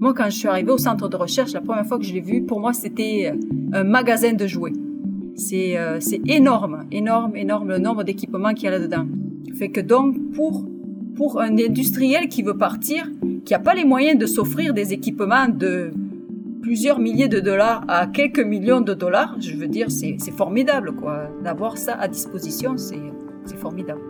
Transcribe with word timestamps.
Moi, 0.00 0.14
quand 0.14 0.26
je 0.26 0.36
suis 0.36 0.48
arrivée 0.48 0.70
au 0.70 0.78
centre 0.78 1.08
de 1.08 1.16
recherche, 1.16 1.52
la 1.52 1.60
première 1.60 1.84
fois 1.84 1.98
que 1.98 2.04
je 2.04 2.14
l'ai 2.14 2.20
vu, 2.20 2.42
pour 2.42 2.60
moi, 2.60 2.72
c'était 2.72 3.32
un 3.72 3.82
magasin 3.82 4.32
de 4.32 4.46
jouets. 4.46 4.72
C'est 5.34 5.76
énorme, 6.26 6.86
énorme, 6.92 7.34
énorme 7.34 7.68
le 7.68 7.78
nombre 7.78 8.04
d'équipements 8.04 8.54
qu'il 8.54 8.66
y 8.66 8.68
a 8.68 8.70
là-dedans. 8.70 9.06
Fait 9.58 9.70
que 9.70 9.80
donc, 9.80 10.16
pour, 10.34 10.64
pour 11.16 11.40
un 11.40 11.58
industriel 11.58 12.28
qui 12.28 12.42
veut 12.42 12.56
partir, 12.56 13.10
qui 13.44 13.52
n'a 13.52 13.58
pas 13.58 13.74
les 13.74 13.84
moyens 13.84 14.18
de 14.18 14.26
s'offrir 14.26 14.72
des 14.72 14.92
équipements 14.92 15.48
de 15.48 15.90
plusieurs 16.62 17.00
milliers 17.00 17.28
de 17.28 17.40
dollars 17.40 17.84
à 17.88 18.06
quelques 18.06 18.44
millions 18.44 18.80
de 18.80 18.94
dollars, 18.94 19.36
je 19.40 19.56
veux 19.56 19.68
dire, 19.68 19.90
c'est 19.90 20.18
formidable, 20.30 20.92
quoi. 20.92 21.28
D'avoir 21.42 21.76
ça 21.76 21.94
à 21.94 22.06
disposition, 22.06 22.76
c'est 22.76 23.56
formidable. 23.56 24.00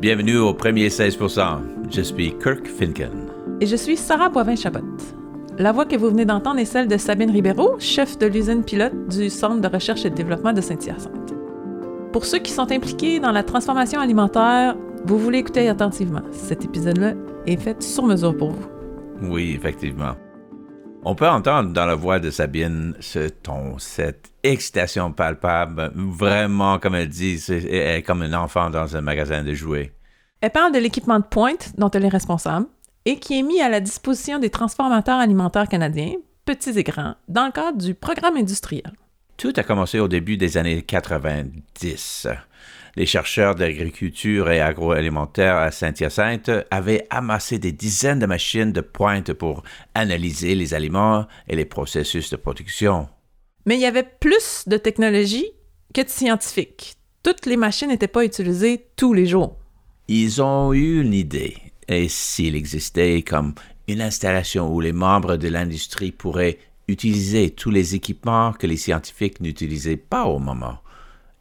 Bienvenue 0.00 0.38
au 0.38 0.54
premier 0.54 0.88
16%. 0.88 1.60
Je 1.88 2.00
suis 2.00 2.34
Kirk 2.38 2.66
Finken. 2.66 3.35
Et 3.58 3.66
je 3.66 3.76
suis 3.76 3.96
Sarah 3.96 4.28
Boivin-Chabot. 4.28 4.84
La 5.56 5.72
voix 5.72 5.86
que 5.86 5.96
vous 5.96 6.10
venez 6.10 6.26
d'entendre 6.26 6.60
est 6.60 6.66
celle 6.66 6.88
de 6.88 6.98
Sabine 6.98 7.30
Ribeiro, 7.30 7.76
chef 7.78 8.18
de 8.18 8.26
l'usine 8.26 8.62
pilote 8.62 9.08
du 9.08 9.30
Centre 9.30 9.62
de 9.62 9.68
recherche 9.74 10.04
et 10.04 10.10
de 10.10 10.14
développement 10.14 10.52
de 10.52 10.60
Saint-Hyacinthe. 10.60 11.32
Pour 12.12 12.26
ceux 12.26 12.38
qui 12.38 12.52
sont 12.52 12.70
impliqués 12.70 13.18
dans 13.18 13.32
la 13.32 13.42
transformation 13.42 13.98
alimentaire, 13.98 14.76
vous 15.06 15.18
voulez 15.18 15.38
écouter 15.38 15.70
attentivement. 15.70 16.20
Cet 16.32 16.66
épisode-là 16.66 17.14
est 17.46 17.56
fait 17.56 17.82
sur 17.82 18.04
mesure 18.04 18.36
pour 18.36 18.50
vous. 18.50 18.66
Oui, 19.22 19.54
effectivement. 19.56 20.16
On 21.02 21.14
peut 21.14 21.28
entendre 21.28 21.72
dans 21.72 21.86
la 21.86 21.94
voix 21.94 22.18
de 22.18 22.30
Sabine 22.30 22.94
ce 23.00 23.28
ton, 23.28 23.78
cette 23.78 24.32
excitation 24.42 25.12
palpable, 25.12 25.92
vraiment, 25.94 26.78
comme 26.78 26.94
elle 26.94 27.08
dit, 27.08 27.42
elle 27.48 27.72
est 27.72 28.02
comme 28.02 28.20
un 28.20 28.34
enfant 28.34 28.68
dans 28.68 28.96
un 28.96 29.00
magasin 29.00 29.42
de 29.42 29.54
jouets. 29.54 29.92
Elle 30.42 30.50
parle 30.50 30.72
de 30.72 30.78
l'équipement 30.78 31.18
de 31.18 31.24
pointe 31.24 31.72
dont 31.78 31.90
elle 31.90 32.04
est 32.04 32.08
responsable 32.08 32.66
et 33.06 33.18
qui 33.18 33.38
est 33.38 33.42
mis 33.42 33.62
à 33.62 33.70
la 33.70 33.80
disposition 33.80 34.38
des 34.38 34.50
transformateurs 34.50 35.18
alimentaires 35.18 35.68
canadiens, 35.68 36.16
petits 36.44 36.78
et 36.78 36.82
grands, 36.82 37.14
dans 37.28 37.46
le 37.46 37.52
cadre 37.52 37.78
du 37.78 37.94
programme 37.94 38.36
industriel. 38.36 38.92
Tout 39.38 39.54
a 39.56 39.62
commencé 39.62 39.98
au 39.98 40.08
début 40.08 40.36
des 40.36 40.58
années 40.58 40.82
90 40.82 42.28
les 42.96 43.06
chercheurs 43.06 43.54
d'agriculture 43.54 44.50
et 44.50 44.60
agroalimentaire 44.60 45.56
à 45.56 45.70
Saint-Hyacinthe 45.70 46.50
avaient 46.70 47.06
amassé 47.10 47.58
des 47.58 47.72
dizaines 47.72 48.18
de 48.18 48.26
machines 48.26 48.72
de 48.72 48.80
pointe 48.80 49.34
pour 49.34 49.62
analyser 49.94 50.54
les 50.54 50.72
aliments 50.72 51.26
et 51.46 51.56
les 51.56 51.66
processus 51.66 52.30
de 52.30 52.36
production. 52.36 53.08
Mais 53.66 53.76
il 53.76 53.82
y 53.82 53.86
avait 53.86 54.08
plus 54.20 54.64
de 54.66 54.78
technologie 54.78 55.46
que 55.94 56.00
de 56.00 56.08
scientifiques. 56.08 56.96
Toutes 57.22 57.46
les 57.46 57.56
machines 57.56 57.88
n'étaient 57.88 58.08
pas 58.08 58.24
utilisées 58.24 58.86
tous 58.96 59.12
les 59.12 59.26
jours. 59.26 59.58
Ils 60.08 60.40
ont 60.40 60.72
eu 60.72 61.02
une 61.02 61.12
idée, 61.12 61.56
et 61.88 62.08
s'il 62.08 62.56
existait 62.56 63.22
comme 63.22 63.54
une 63.88 64.00
installation 64.00 64.72
où 64.72 64.80
les 64.80 64.92
membres 64.92 65.36
de 65.36 65.48
l'industrie 65.48 66.12
pourraient 66.12 66.58
utiliser 66.88 67.50
tous 67.50 67.70
les 67.70 67.94
équipements 67.94 68.52
que 68.52 68.66
les 68.66 68.76
scientifiques 68.76 69.40
n'utilisaient 69.40 69.96
pas 69.96 70.24
au 70.24 70.38
moment 70.38 70.78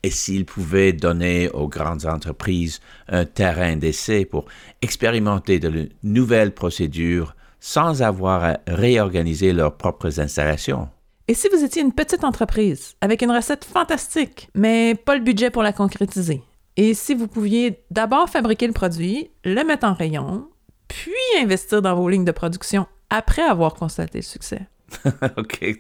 et 0.06 0.12
s'ils 0.12 0.46
pouvaient 0.46 0.94
donner 0.94 1.50
aux 1.50 1.68
grandes 1.68 2.06
entreprises 2.06 2.80
un 3.08 3.26
terrain 3.26 3.76
d'essai 3.76 4.24
pour 4.24 4.46
expérimenter 4.84 5.58
de 5.58 5.90
nouvelles 6.04 6.54
procédures 6.54 7.36
sans 7.59 8.04
avoir 8.04 8.44
à 8.44 8.58
réorganiser 8.68 9.52
leurs 9.52 9.76
propres 9.76 10.20
installations. 10.20 10.90
Et 11.28 11.34
si 11.34 11.50
vous 11.50 11.64
étiez 11.64 11.82
une 11.82 11.92
petite 11.92 12.24
entreprise 12.24 12.94
avec 13.02 13.24
une 13.24 13.32
recette 13.32 13.66
fantastique, 13.66 14.48
mais 14.54 14.94
pas 14.94 15.16
le 15.16 15.24
budget 15.24 15.50
pour 15.50 15.64
la 15.64 15.74
concrétiser? 15.74 16.44
Et 16.78 16.94
si 16.94 17.14
vous 17.14 17.28
pouviez 17.28 17.84
d'abord 17.90 18.30
fabriquer 18.30 18.68
le 18.68 18.73
produit, 18.73 19.31
le 19.45 19.64
mettre 19.64 19.88
en 19.88 19.94
rayon, 19.94 20.50
puis 20.88 21.14
investir 21.40 21.81
dans 21.81 21.95
vos 21.95 22.09
lignes 22.09 22.26
de 22.26 22.31
production 22.31 22.86
après 23.09 23.44
avoir 23.44 23.76
constaté 23.76 24.20
le 24.20 24.23
succès? 24.23 24.68
OK. 25.38 25.78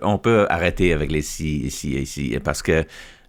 On 0.00 0.18
peut 0.18 0.46
arrêter 0.48 0.92
avec 0.92 1.10
les 1.10 1.22
si, 1.22 1.58
ici 1.58 1.94
ici, 1.94 2.38
parce 2.42 2.62
que 2.62 2.84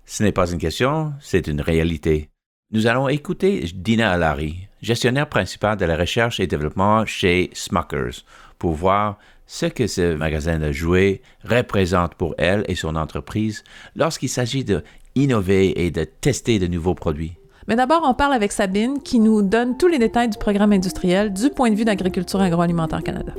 ce 0.05 0.23
n'est 0.23 0.31
pas 0.31 0.51
une 0.51 0.59
question, 0.59 1.13
c'est 1.19 1.47
une 1.47 1.61
réalité. 1.61 2.29
Nous 2.71 2.87
allons 2.87 3.09
écouter 3.09 3.65
Dina 3.73 4.11
Alari, 4.11 4.67
gestionnaire 4.81 5.29
principal 5.29 5.77
de 5.77 5.85
la 5.85 5.97
recherche 5.97 6.39
et 6.39 6.47
développement 6.47 7.05
chez 7.05 7.49
Smuckers, 7.53 8.23
pour 8.59 8.73
voir 8.73 9.17
ce 9.45 9.65
que 9.65 9.87
ce 9.87 10.15
magasin 10.15 10.59
de 10.59 10.71
jouets 10.71 11.21
représente 11.43 12.15
pour 12.15 12.33
elle 12.37 12.63
et 12.67 12.75
son 12.75 12.95
entreprise 12.95 13.63
lorsqu'il 13.95 14.29
s'agit 14.29 14.63
de 14.63 14.83
innover 15.15 15.85
et 15.85 15.91
de 15.91 16.03
tester 16.03 16.59
de 16.59 16.67
nouveaux 16.67 16.95
produits. 16.95 17.33
Mais 17.67 17.75
d'abord, 17.75 18.01
on 18.05 18.13
parle 18.13 18.33
avec 18.33 18.51
Sabine 18.51 19.01
qui 19.01 19.19
nous 19.19 19.41
donne 19.41 19.77
tous 19.77 19.87
les 19.87 19.99
détails 19.99 20.29
du 20.29 20.37
programme 20.37 20.73
industriel 20.73 21.31
du 21.31 21.49
point 21.49 21.69
de 21.69 21.75
vue 21.75 21.85
d'Agriculture 21.85 22.41
agroalimentaire 22.41 23.03
Canada. 23.03 23.33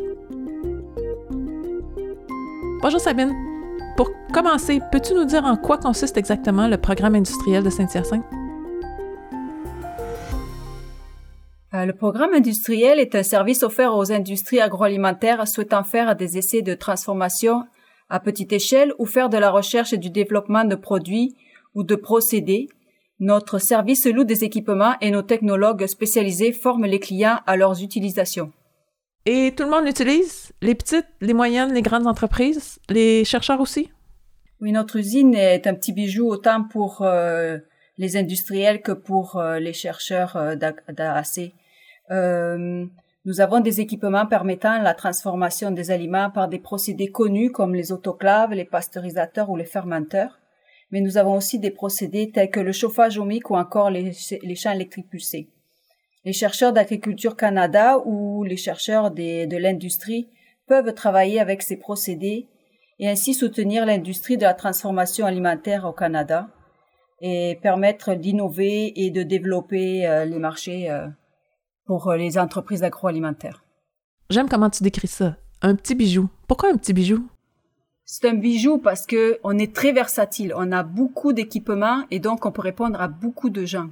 Bonjour 2.80 3.00
Sabine. 3.00 3.34
Pour 3.96 4.10
commencer, 4.32 4.80
peux-tu 4.90 5.14
nous 5.14 5.24
dire 5.24 5.44
en 5.44 5.56
quoi 5.56 5.78
consiste 5.78 6.16
exactement 6.16 6.68
le 6.68 6.76
programme 6.76 7.14
industriel 7.14 7.62
de 7.62 7.70
Saint-Hyacinthe? 7.70 8.24
Euh, 11.74 11.86
le 11.86 11.92
programme 11.92 12.34
industriel 12.34 12.98
est 12.98 13.14
un 13.14 13.22
service 13.22 13.62
offert 13.62 13.96
aux 13.96 14.12
industries 14.12 14.60
agroalimentaires 14.60 15.46
souhaitant 15.48 15.82
faire 15.82 16.14
des 16.14 16.38
essais 16.38 16.62
de 16.62 16.74
transformation 16.74 17.64
à 18.10 18.20
petite 18.20 18.52
échelle 18.52 18.92
ou 18.98 19.06
faire 19.06 19.28
de 19.28 19.38
la 19.38 19.50
recherche 19.50 19.92
et 19.92 19.98
du 19.98 20.10
développement 20.10 20.64
de 20.64 20.76
produits 20.76 21.34
ou 21.74 21.84
de 21.84 21.94
procédés. 21.94 22.68
Notre 23.20 23.58
service 23.58 24.06
loue 24.06 24.24
des 24.24 24.44
équipements 24.44 24.94
et 25.00 25.10
nos 25.10 25.22
technologues 25.22 25.86
spécialisés 25.86 26.52
forment 26.52 26.86
les 26.86 27.00
clients 27.00 27.40
à 27.46 27.56
leurs 27.56 27.82
utilisations. 27.82 28.52
Et 29.26 29.54
tout 29.56 29.64
le 29.64 29.70
monde 29.70 29.86
l'utilise? 29.86 30.52
Les 30.60 30.74
petites, 30.74 31.06
les 31.20 31.32
moyennes, 31.32 31.72
les 31.72 31.80
grandes 31.80 32.06
entreprises? 32.06 32.78
Les 32.90 33.24
chercheurs 33.24 33.60
aussi? 33.60 33.90
Oui, 34.60 34.72
notre 34.72 34.96
usine 34.96 35.34
est 35.34 35.66
un 35.66 35.74
petit 35.74 35.92
bijou 35.92 36.28
autant 36.28 36.64
pour 36.64 37.02
euh, 37.02 37.58
les 37.96 38.16
industriels 38.16 38.82
que 38.82 38.92
pour 38.92 39.36
euh, 39.36 39.58
les 39.58 39.72
chercheurs 39.72 40.36
euh, 40.36 40.56
d'AAC. 40.56 41.52
nous 42.10 43.41
avons 43.41 43.60
des 43.60 43.80
équipements 43.80 44.26
permettant 44.26 44.82
la 44.82 44.92
transformation 44.92 45.70
des 45.70 45.91
aliments 45.91 46.30
par 46.30 46.48
des 46.48 46.58
procédés 46.58 47.10
connus 47.10 47.50
comme 47.50 47.74
les 47.74 47.92
autoclaves, 47.92 48.52
les 48.52 48.66
pasteurisateurs 48.66 49.48
ou 49.48 49.56
les 49.56 49.64
fermenteurs. 49.64 50.38
Mais 50.94 51.03
nous 51.03 51.19
avons 51.19 51.34
aussi 51.34 51.59
des 51.59 51.71
procédés 51.71 52.31
tels 52.31 52.49
que 52.49 52.60
le 52.60 52.72
chauffage 52.72 53.19
omique 53.19 53.50
ou 53.50 53.56
encore 53.56 53.91
les, 53.91 54.12
les 54.43 54.55
champs 54.55 54.72
électriques 54.72 55.10
pulsés 55.10 55.50
les 56.25 56.32
chercheurs 56.32 56.72
d'Agriculture 56.72 57.37
Canada 57.37 57.99
ou 58.05 58.44
les 58.44 58.56
chercheurs 58.56 59.10
de 59.10 59.56
l'industrie 59.56 60.28
peuvent 60.66 60.94
travailler 60.94 61.38
avec 61.41 61.62
ces 61.62 61.77
procédés 61.77 62.49
et 62.99 63.09
ainsi 63.09 63.34
soutenir 63.34 63.84
l'industrie 63.84 64.37
de 64.37 64.44
la 64.44 64.54
transformation 64.54 65.27
alimentaire 65.27 65.84
au 65.84 65.93
Canada 65.93 66.49
et 67.21 67.59
permettre 67.62 68.15
d'innover 68.15 68.93
et 69.04 69.10
de 69.10 69.22
développer 69.22 70.06
euh, 70.06 70.25
les 70.25 70.38
marchés 70.38 70.91
euh, 70.91 71.06
pour 71.87 72.09
euh, 72.09 72.16
les 72.16 72.38
entreprises 72.38 72.83
agroalimentaires. 72.83 73.65
J'aime 74.31 74.49
comment 74.49 74.71
tu 74.71 74.83
décris 74.83 75.09
ça. 75.09 75.37
Un 75.62 75.75
petit 75.75 75.94
bijou. 75.94 76.28
Pourquoi 76.49 76.71
un 76.71 76.77
petit 76.77 76.93
bijou? 76.93 77.27
C'est 78.06 78.28
un 78.28 78.34
bijou 78.34 78.78
parce 78.78 79.06
que 79.06 79.38
on 79.44 79.59
est 79.59 79.75
très 79.75 79.92
versatile. 79.92 80.53
On 80.56 80.72
a 80.72 80.82
beaucoup 80.82 81.32
d'équipements 81.32 82.04
et 82.10 82.19
donc 82.19 82.44
on 82.44 82.53
peut 82.53 82.60
répondre 82.60 83.00
à 83.00 83.09
beaucoup 83.09 83.48
de 83.48 83.65
gens. 83.65 83.88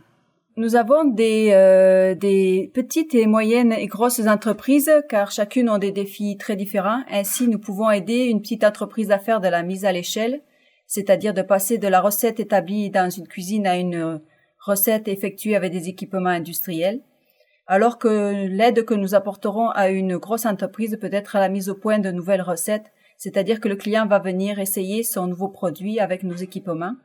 Nous 0.56 0.76
avons 0.76 1.04
des, 1.04 1.48
euh, 1.52 2.14
des 2.14 2.70
petites 2.74 3.14
et 3.14 3.26
moyennes 3.26 3.72
et 3.72 3.86
grosses 3.86 4.26
entreprises 4.26 4.92
car 5.08 5.30
chacune 5.30 5.70
ont 5.70 5.78
des 5.78 5.92
défis 5.92 6.36
très 6.36 6.56
différents. 6.56 7.02
Ainsi, 7.10 7.48
nous 7.48 7.58
pouvons 7.58 7.90
aider 7.90 8.26
une 8.26 8.42
petite 8.42 8.64
entreprise 8.64 9.10
à 9.10 9.18
faire 9.18 9.40
de 9.40 9.48
la 9.48 9.62
mise 9.62 9.86
à 9.86 9.92
l'échelle, 9.92 10.42
c'est-à-dire 10.86 11.32
de 11.32 11.40
passer 11.40 11.78
de 11.78 11.88
la 11.88 12.02
recette 12.02 12.38
établie 12.38 12.90
dans 12.90 13.08
une 13.08 13.26
cuisine 13.26 13.66
à 13.66 13.78
une 13.78 14.20
recette 14.60 15.08
effectuée 15.08 15.56
avec 15.56 15.72
des 15.72 15.88
équipements 15.88 16.28
industriels, 16.28 17.00
alors 17.66 17.98
que 17.98 18.46
l'aide 18.46 18.84
que 18.84 18.92
nous 18.92 19.14
apporterons 19.14 19.70
à 19.70 19.88
une 19.88 20.18
grosse 20.18 20.44
entreprise 20.44 20.98
peut 21.00 21.08
être 21.12 21.38
la 21.38 21.48
mise 21.48 21.70
au 21.70 21.74
point 21.74 21.98
de 21.98 22.10
nouvelles 22.10 22.42
recettes, 22.42 22.92
c'est-à-dire 23.22 23.60
que 23.60 23.68
le 23.68 23.76
client 23.76 24.04
va 24.04 24.18
venir 24.18 24.58
essayer 24.58 25.04
son 25.04 25.28
nouveau 25.28 25.46
produit 25.46 26.00
avec 26.00 26.24
nos 26.24 26.34
équipements, 26.34 26.96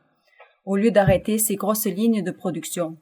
au 0.64 0.74
lieu 0.74 0.90
d'arrêter 0.90 1.38
ses 1.38 1.54
grosses 1.54 1.86
lignes 1.86 2.24
de 2.24 2.32
production. 2.32 2.96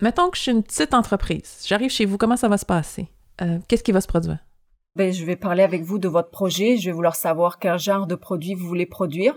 Mettons 0.00 0.30
que 0.30 0.38
je 0.38 0.42
suis 0.44 0.52
une 0.52 0.62
petite 0.62 0.94
entreprise. 0.94 1.62
J'arrive 1.66 1.90
chez 1.90 2.06
vous, 2.06 2.16
comment 2.16 2.38
ça 2.38 2.48
va 2.48 2.56
se 2.56 2.64
passer? 2.64 3.08
Euh, 3.42 3.58
qu'est-ce 3.68 3.84
qui 3.84 3.92
va 3.92 4.00
se 4.00 4.06
produire? 4.06 4.38
Ben, 4.94 5.12
je 5.12 5.26
vais 5.26 5.36
parler 5.36 5.62
avec 5.62 5.82
vous 5.82 5.98
de 5.98 6.08
votre 6.08 6.30
projet. 6.30 6.78
Je 6.78 6.86
vais 6.86 6.92
vouloir 6.92 7.16
savoir 7.16 7.58
quel 7.58 7.78
genre 7.78 8.06
de 8.06 8.14
produit 8.14 8.54
vous 8.54 8.66
voulez 8.66 8.86
produire. 8.86 9.34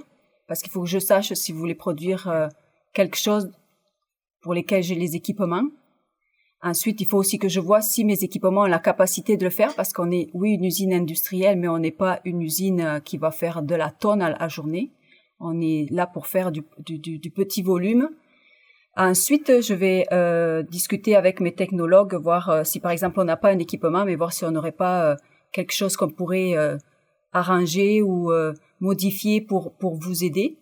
Parce 0.48 0.62
qu'il 0.62 0.72
faut 0.72 0.84
que 0.84 0.88
je 0.88 1.00
sache 1.00 1.34
si 1.34 1.52
vous 1.52 1.60
voulez 1.60 1.76
produire 1.76 2.30
euh, 2.30 2.48
quelque 2.94 3.18
chose 3.18 3.52
pour 4.40 4.54
lesquels 4.54 4.84
j'ai 4.84 4.96
les 4.96 5.18
équipements. 5.18 5.68
Ensuite, 6.61 7.00
il 7.00 7.07
faut 7.07 7.17
aussi 7.17 7.39
que 7.39 7.47
je 7.47 7.59
vois 7.59 7.81
si 7.81 8.03
mes 8.03 8.23
équipements 8.23 8.61
ont 8.61 8.65
la 8.65 8.79
capacité 8.79 9.38
de 9.38 9.45
le 9.45 9.50
faire 9.50 9.73
parce 9.75 9.94
qu'on 9.94 10.11
est, 10.11 10.29
oui, 10.33 10.51
une 10.51 10.65
usine 10.65 10.94
industrielle, 10.94 11.57
mais 11.57 11.69
on 11.69 11.79
n'est 11.79 11.91
pas 11.91 12.19
une 12.25 12.41
usine 12.41 12.81
euh, 12.81 13.00
qui 13.00 13.17
va 13.17 13.31
faire 13.31 13.61
de 13.61 13.75
la 13.75 13.91
tonne 13.91 14.21
à 14.21 14.29
la 14.38 14.47
journée. 14.50 14.91
On 15.39 15.61
est 15.61 15.88
là 15.89 16.06
pour 16.06 16.27
faire 16.27 16.51
du, 16.51 16.63
du, 16.79 17.00
du 17.00 17.31
petit 17.31 17.61
volume 17.61 18.09
Ensuite, 19.00 19.61
je 19.61 19.73
vais 19.73 20.06
euh, 20.11 20.61
discuter 20.61 21.15
avec 21.15 21.39
mes 21.39 21.53
technologues, 21.53 22.15
voir 22.15 22.50
euh, 22.50 22.63
si 22.65 22.81
par 22.81 22.91
exemple 22.91 23.21
on 23.21 23.23
n'a 23.23 23.38
pas 23.38 23.50
un 23.50 23.59
équipement, 23.59 24.03
mais 24.03 24.15
voir 24.15 24.33
si 24.33 24.44
on 24.44 24.51
n'aurait 24.51 24.73
pas 24.73 25.11
euh, 25.11 25.15
quelque 25.53 25.71
chose 25.71 25.95
qu'on 25.95 26.09
pourrait 26.09 26.53
arranger 27.31 28.01
ou 28.01 28.31
modifier 28.81 29.39
pour 29.39 29.73
pour 29.77 29.95
vous 29.95 30.23
aider. 30.25 30.57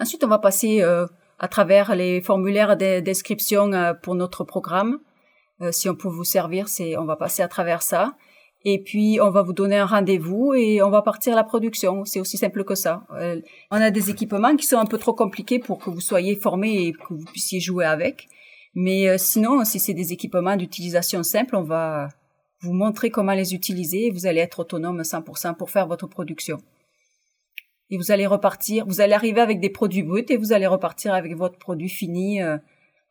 Ensuite, 0.00 0.24
on 0.24 0.28
va 0.28 0.38
passer 0.38 0.82
à 1.40 1.48
travers 1.48 1.96
les 1.96 2.20
formulaires 2.20 2.76
d'inscription 2.76 3.70
pour 4.02 4.14
notre 4.14 4.44
programme. 4.44 5.00
si 5.72 5.88
on 5.88 5.96
peut 5.96 6.08
vous 6.08 6.24
servir, 6.24 6.68
c'est 6.68 6.96
on 6.96 7.04
va 7.04 7.16
passer 7.16 7.42
à 7.42 7.48
travers 7.48 7.82
ça. 7.82 8.14
Et 8.64 8.82
puis, 8.82 9.18
on 9.22 9.30
va 9.30 9.42
vous 9.42 9.54
donner 9.54 9.78
un 9.78 9.86
rendez-vous 9.86 10.52
et 10.52 10.82
on 10.82 10.90
va 10.90 11.00
partir 11.00 11.32
à 11.32 11.36
la 11.36 11.44
production. 11.44 12.04
C'est 12.04 12.20
aussi 12.20 12.36
simple 12.36 12.62
que 12.64 12.74
ça. 12.74 13.06
Euh, 13.12 13.40
on 13.70 13.80
a 13.80 13.90
des 13.90 14.10
équipements 14.10 14.54
qui 14.54 14.66
sont 14.66 14.76
un 14.76 14.84
peu 14.84 14.98
trop 14.98 15.14
compliqués 15.14 15.58
pour 15.58 15.78
que 15.78 15.88
vous 15.88 16.00
soyez 16.00 16.36
formés 16.36 16.86
et 16.86 16.92
que 16.92 17.14
vous 17.14 17.24
puissiez 17.24 17.58
jouer 17.58 17.86
avec. 17.86 18.28
Mais 18.74 19.08
euh, 19.08 19.16
sinon, 19.18 19.64
si 19.64 19.80
c'est 19.80 19.94
des 19.94 20.12
équipements 20.12 20.56
d'utilisation 20.56 21.22
simple, 21.22 21.56
on 21.56 21.62
va 21.62 22.08
vous 22.60 22.74
montrer 22.74 23.08
comment 23.10 23.32
les 23.32 23.54
utiliser 23.54 24.08
et 24.08 24.10
vous 24.10 24.26
allez 24.26 24.40
être 24.40 24.58
autonome 24.58 25.00
100% 25.00 25.54
pour 25.54 25.70
faire 25.70 25.86
votre 25.86 26.06
production. 26.06 26.58
Et 27.90 27.96
vous 27.96 28.12
allez 28.12 28.26
repartir, 28.26 28.86
vous 28.86 29.00
allez 29.00 29.14
arriver 29.14 29.40
avec 29.40 29.60
des 29.60 29.70
produits 29.70 30.02
bruts 30.02 30.24
et 30.28 30.36
vous 30.36 30.52
allez 30.52 30.66
repartir 30.66 31.14
avec 31.14 31.36
votre 31.36 31.58
produit 31.58 31.88
fini 31.88 32.42
euh, 32.42 32.56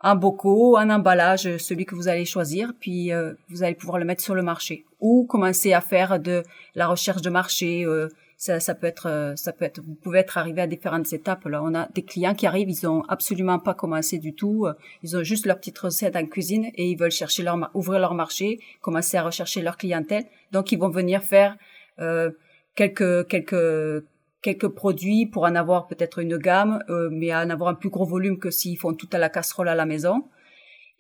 un 0.01 0.15
bocaux, 0.15 0.77
un 0.77 0.89
emballage, 0.89 1.45
euh, 1.45 1.57
celui 1.57 1.85
que 1.85 1.95
vous 1.95 2.07
allez 2.07 2.25
choisir, 2.25 2.73
puis 2.79 3.11
euh, 3.11 3.33
vous 3.49 3.63
allez 3.63 3.75
pouvoir 3.75 3.99
le 3.99 4.05
mettre 4.05 4.23
sur 4.23 4.35
le 4.35 4.41
marché 4.41 4.85
ou 5.01 5.25
commencer 5.25 5.73
à 5.73 5.81
faire 5.81 6.19
de 6.19 6.43
la 6.75 6.87
recherche 6.87 7.21
de 7.21 7.29
marché. 7.29 7.85
Euh, 7.85 8.07
ça, 8.37 8.61
ça, 8.61 8.73
peut 8.73 8.87
être, 8.87 9.33
ça 9.35 9.51
peut 9.51 9.65
être, 9.65 9.81
vous 9.81 9.95
pouvez 9.95 10.19
être 10.19 10.37
arrivé 10.37 10.61
à 10.61 10.67
différentes 10.67 11.11
étapes. 11.11 11.43
Là, 11.43 11.61
on 11.61 11.75
a 11.75 11.89
des 11.93 12.03
clients 12.03 12.33
qui 12.33 12.47
arrivent, 12.47 12.69
ils 12.69 12.87
ont 12.87 13.03
absolument 13.09 13.59
pas 13.59 13.73
commencé 13.73 14.17
du 14.17 14.33
tout. 14.33 14.65
Ils 15.03 15.17
ont 15.17 15.23
juste 15.23 15.45
leur 15.45 15.57
petite 15.57 15.77
recette 15.77 16.15
en 16.15 16.25
cuisine 16.25 16.67
et 16.75 16.89
ils 16.89 16.97
veulent 16.97 17.11
chercher 17.11 17.43
leur, 17.43 17.69
ouvrir 17.73 17.99
leur 17.99 18.13
marché, 18.13 18.61
commencer 18.79 19.17
à 19.17 19.23
rechercher 19.23 19.61
leur 19.61 19.75
clientèle. 19.75 20.23
Donc, 20.53 20.71
ils 20.71 20.79
vont 20.79 20.87
venir 20.87 21.21
faire 21.21 21.57
quelques 22.75 23.27
quelques 23.27 24.05
quelques 24.41 24.69
produits 24.69 25.25
pour 25.25 25.44
en 25.44 25.56
avoir 25.56 25.88
peut-être 25.88 26.19
une 26.19 26.38
gamme, 26.38 26.83
euh, 26.89 27.09
mais 27.12 27.33
en 27.33 27.50
avoir 27.50 27.69
un 27.69 27.74
plus 27.74 27.89
gros 27.89 28.06
volume 28.06 28.39
que 28.39 28.51
s'ils 28.51 28.77
font 28.77 28.94
tout 28.94 29.09
à 29.12 29.18
la 29.18 29.30
casserole 29.30 29.68
à 29.68 29.75
la 29.75 29.86
maison. 29.86 30.24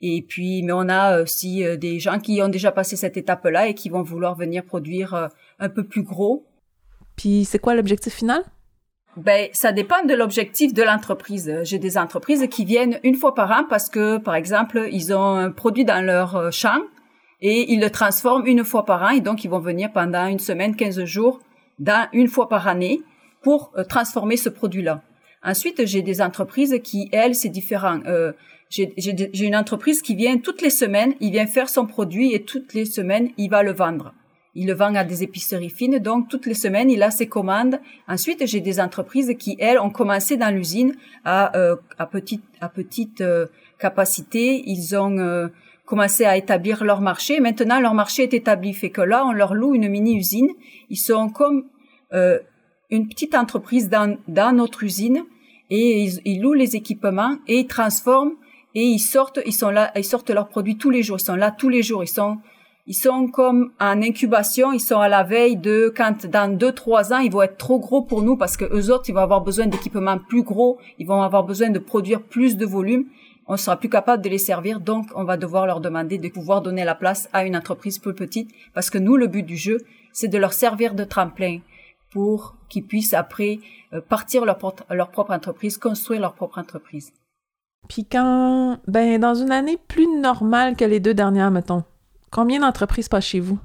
Et 0.01 0.21
puis, 0.21 0.63
mais 0.63 0.73
on 0.73 0.87
a 0.89 1.21
aussi 1.21 1.63
euh, 1.63 1.75
des 1.75 1.99
gens 1.99 2.19
qui 2.19 2.41
ont 2.41 2.47
déjà 2.47 2.71
passé 2.71 2.95
cette 2.95 3.17
étape-là 3.17 3.67
et 3.67 3.73
qui 3.73 3.89
vont 3.89 4.01
vouloir 4.01 4.35
venir 4.35 4.63
produire 4.63 5.13
euh, 5.13 5.27
un 5.59 5.69
peu 5.69 5.83
plus 5.83 6.03
gros. 6.03 6.45
Puis, 7.15 7.45
c'est 7.45 7.59
quoi 7.59 7.75
l'objectif 7.75 8.13
final? 8.13 8.43
Ben, 9.17 9.49
ça 9.51 9.71
dépend 9.71 10.05
de 10.05 10.13
l'objectif 10.13 10.73
de 10.73 10.83
l'entreprise. 10.83 11.53
J'ai 11.63 11.79
des 11.79 11.97
entreprises 11.97 12.47
qui 12.49 12.63
viennent 12.63 12.99
une 13.03 13.15
fois 13.15 13.35
par 13.35 13.51
an 13.51 13.65
parce 13.67 13.89
que, 13.89 14.17
par 14.17 14.35
exemple, 14.35 14.87
ils 14.91 15.13
ont 15.13 15.33
un 15.33 15.51
produit 15.51 15.83
dans 15.83 16.05
leur 16.05 16.53
champ 16.53 16.79
et 17.41 17.73
ils 17.73 17.81
le 17.81 17.89
transforment 17.89 18.45
une 18.45 18.63
fois 18.63 18.85
par 18.85 19.01
an 19.01 19.09
et 19.09 19.19
donc 19.19 19.43
ils 19.43 19.49
vont 19.49 19.59
venir 19.59 19.91
pendant 19.91 20.27
une 20.27 20.39
semaine, 20.39 20.75
15 20.75 21.03
jours, 21.05 21.39
dans, 21.79 22.07
une 22.13 22.27
fois 22.27 22.47
par 22.47 22.67
année 22.67 23.01
pour 23.41 23.71
euh, 23.77 23.83
transformer 23.83 24.37
ce 24.37 24.49
produit-là. 24.49 25.01
Ensuite, 25.43 25.85
j'ai 25.85 26.01
des 26.01 26.21
entreprises 26.21 26.79
qui, 26.83 27.09
elles, 27.11 27.35
c'est 27.35 27.49
différent. 27.49 27.99
Euh, 28.05 28.33
j'ai 28.69 29.45
une 29.45 29.55
entreprise 29.55 30.01
qui 30.01 30.15
vient 30.15 30.37
toutes 30.37 30.61
les 30.61 30.69
semaines, 30.69 31.13
il 31.19 31.31
vient 31.31 31.47
faire 31.47 31.69
son 31.69 31.87
produit 31.87 32.33
et 32.33 32.43
toutes 32.43 32.73
les 32.73 32.85
semaines, 32.85 33.29
il 33.37 33.49
va 33.49 33.63
le 33.63 33.71
vendre. 33.71 34.13
Il 34.55 34.67
le 34.67 34.73
vend 34.73 34.93
à 34.95 35.03
des 35.03 35.23
épiceries 35.23 35.69
fines, 35.69 35.99
donc 35.99 36.27
toutes 36.27 36.45
les 36.45 36.53
semaines, 36.53 36.89
il 36.91 37.01
a 37.01 37.11
ses 37.11 37.27
commandes. 37.27 37.79
Ensuite, 38.07 38.45
j'ai 38.45 38.61
des 38.61 38.79
entreprises 38.79 39.33
qui, 39.39 39.55
elles, 39.59 39.79
ont 39.79 39.89
commencé 39.89 40.37
dans 40.37 40.53
l'usine 40.53 40.95
à, 41.23 41.55
euh, 41.57 41.75
à 41.97 42.05
petite, 42.05 42.43
à 42.59 42.69
petite 42.69 43.21
euh, 43.21 43.47
capacité. 43.79 44.63
Ils 44.65 44.95
ont 44.95 45.17
euh, 45.17 45.47
commencé 45.85 46.25
à 46.25 46.35
établir 46.35 46.83
leur 46.83 47.01
marché. 47.01 47.39
Maintenant, 47.39 47.79
leur 47.79 47.93
marché 47.93 48.23
est 48.23 48.33
établi, 48.33 48.73
fait 48.73 48.89
que 48.89 49.01
là, 49.01 49.25
on 49.25 49.31
leur 49.31 49.53
loue 49.53 49.75
une 49.75 49.87
mini-usine. 49.87 50.49
Ils 50.89 50.97
sont 50.97 51.29
comme 51.29 51.65
euh, 52.13 52.39
une 52.91 53.07
petite 53.07 53.35
entreprise 53.35 53.89
dans, 53.89 54.17
dans 54.27 54.55
notre 54.55 54.83
usine 54.83 55.23
et 55.69 56.09
ils, 56.25 56.41
louent 56.41 56.53
les 56.53 56.75
équipements 56.75 57.37
et 57.47 57.59
ils 57.59 57.67
transforment 57.67 58.33
et 58.75 58.83
ils 58.83 58.99
sortent, 58.99 59.39
ils 59.45 59.53
sont 59.53 59.69
là, 59.69 59.91
ils 59.95 60.03
sortent 60.03 60.29
leurs 60.29 60.47
produits 60.47 60.77
tous 60.77 60.89
les 60.89 61.03
jours. 61.03 61.17
Ils 61.19 61.25
sont 61.25 61.35
là 61.35 61.51
tous 61.51 61.69
les 61.69 61.83
jours. 61.83 62.03
Ils 62.03 62.07
sont, 62.07 62.37
ils 62.87 62.95
sont 62.95 63.27
comme 63.27 63.71
en 63.79 64.01
incubation. 64.01 64.71
Ils 64.71 64.79
sont 64.79 64.99
à 64.99 65.07
la 65.07 65.23
veille 65.23 65.57
de 65.57 65.93
quand 65.95 66.25
dans 66.25 66.55
deux 66.55 66.71
trois 66.71 67.13
ans 67.13 67.19
ils 67.19 67.31
vont 67.31 67.43
être 67.43 67.57
trop 67.57 67.79
gros 67.79 68.01
pour 68.01 68.23
nous 68.23 68.35
parce 68.35 68.57
que 68.57 68.65
eux 68.65 68.91
autres 68.91 69.09
ils 69.09 69.13
vont 69.13 69.21
avoir 69.21 69.41
besoin 69.41 69.67
d'équipements 69.67 70.17
plus 70.17 70.43
gros. 70.43 70.79
Ils 70.97 71.05
vont 71.05 71.21
avoir 71.21 71.43
besoin 71.43 71.69
de 71.69 71.79
produire 71.79 72.21
plus 72.21 72.57
de 72.57 72.65
volume. 72.65 73.05
On 73.47 73.57
sera 73.57 73.77
plus 73.77 73.89
capable 73.89 74.23
de 74.23 74.29
les 74.29 74.37
servir, 74.37 74.79
donc 74.79 75.07
on 75.15 75.23
va 75.23 75.35
devoir 75.35 75.65
leur 75.65 75.81
demander 75.81 76.19
de 76.19 76.29
pouvoir 76.29 76.61
donner 76.61 76.85
la 76.85 76.93
place 76.93 77.27
à 77.33 77.45
une 77.45 77.57
entreprise 77.57 77.97
plus 77.97 78.13
petite 78.13 78.51
parce 78.75 78.91
que 78.91 78.99
nous 78.99 79.17
le 79.17 79.25
but 79.25 79.41
du 79.41 79.57
jeu 79.57 79.79
c'est 80.13 80.27
de 80.27 80.37
leur 80.37 80.53
servir 80.53 80.93
de 80.93 81.03
tremplin 81.03 81.59
pour 82.11 82.55
qu'ils 82.69 82.85
puissent 82.85 83.13
après 83.13 83.59
euh, 83.93 84.01
partir 84.01 84.45
leur, 84.45 84.57
leur 84.89 85.11
propre 85.11 85.31
entreprise, 85.31 85.77
construire 85.77 86.21
leur 86.21 86.33
propre 86.33 86.57
entreprise. 86.57 87.11
Puis 87.87 88.05
quand, 88.05 88.79
ben, 88.87 89.19
dans 89.19 89.35
une 89.35 89.51
année 89.51 89.77
plus 89.87 90.07
normale 90.19 90.75
que 90.75 90.85
les 90.85 90.99
deux 90.99 91.13
dernières, 91.13 91.51
mettons, 91.51 91.83
combien 92.31 92.59
d'entreprises 92.59 93.09
passent 93.09 93.27
chez 93.27 93.39
vous? 93.39 93.59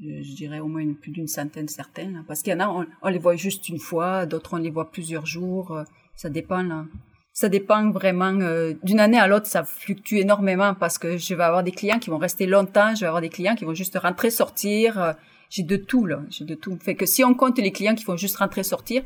Je, 0.00 0.34
dirais 0.34 0.60
au 0.60 0.66
moins 0.66 0.92
plus 0.94 1.12
d'une 1.12 1.28
centaine 1.28 1.68
certaines, 1.68 2.16
hein, 2.16 2.24
parce 2.26 2.42
qu'il 2.42 2.52
y 2.52 2.56
en 2.56 2.60
a, 2.60 2.86
on, 3.02 3.08
les 3.08 3.18
voit 3.18 3.36
juste 3.36 3.68
une 3.68 3.78
fois, 3.78 4.26
d'autres 4.26 4.54
on 4.54 4.56
les 4.56 4.70
voit 4.70 4.90
plusieurs 4.90 5.24
jours, 5.24 5.72
euh, 5.72 5.84
ça 6.16 6.28
dépend 6.28 6.62
là. 6.62 6.84
Ça 7.32 7.48
dépend 7.48 7.90
vraiment 7.90 8.32
euh, 8.40 8.74
d'une 8.82 9.00
année 9.00 9.18
à 9.18 9.26
l'autre, 9.26 9.46
ça 9.46 9.64
fluctue 9.64 10.16
énormément 10.16 10.74
parce 10.74 10.98
que 10.98 11.16
je 11.16 11.34
vais 11.34 11.42
avoir 11.42 11.62
des 11.64 11.72
clients 11.72 11.98
qui 11.98 12.10
vont 12.10 12.18
rester 12.18 12.46
longtemps, 12.46 12.94
je 12.94 13.00
vais 13.00 13.06
avoir 13.06 13.20
des 13.20 13.28
clients 13.28 13.54
qui 13.56 13.64
vont 13.64 13.74
juste 13.74 13.96
rentrer, 13.98 14.30
sortir, 14.30 15.14
j'ai 15.54 15.62
de 15.62 15.76
tout 15.76 16.04
là, 16.04 16.20
j'ai 16.30 16.44
de 16.44 16.56
tout. 16.56 16.76
Fait 16.80 16.96
que 16.96 17.06
si 17.06 17.22
on 17.22 17.32
compte 17.32 17.58
les 17.58 17.70
clients 17.70 17.94
qui 17.94 18.02
font 18.02 18.16
juste 18.16 18.38
rentrer 18.38 18.64
sortir, 18.64 19.04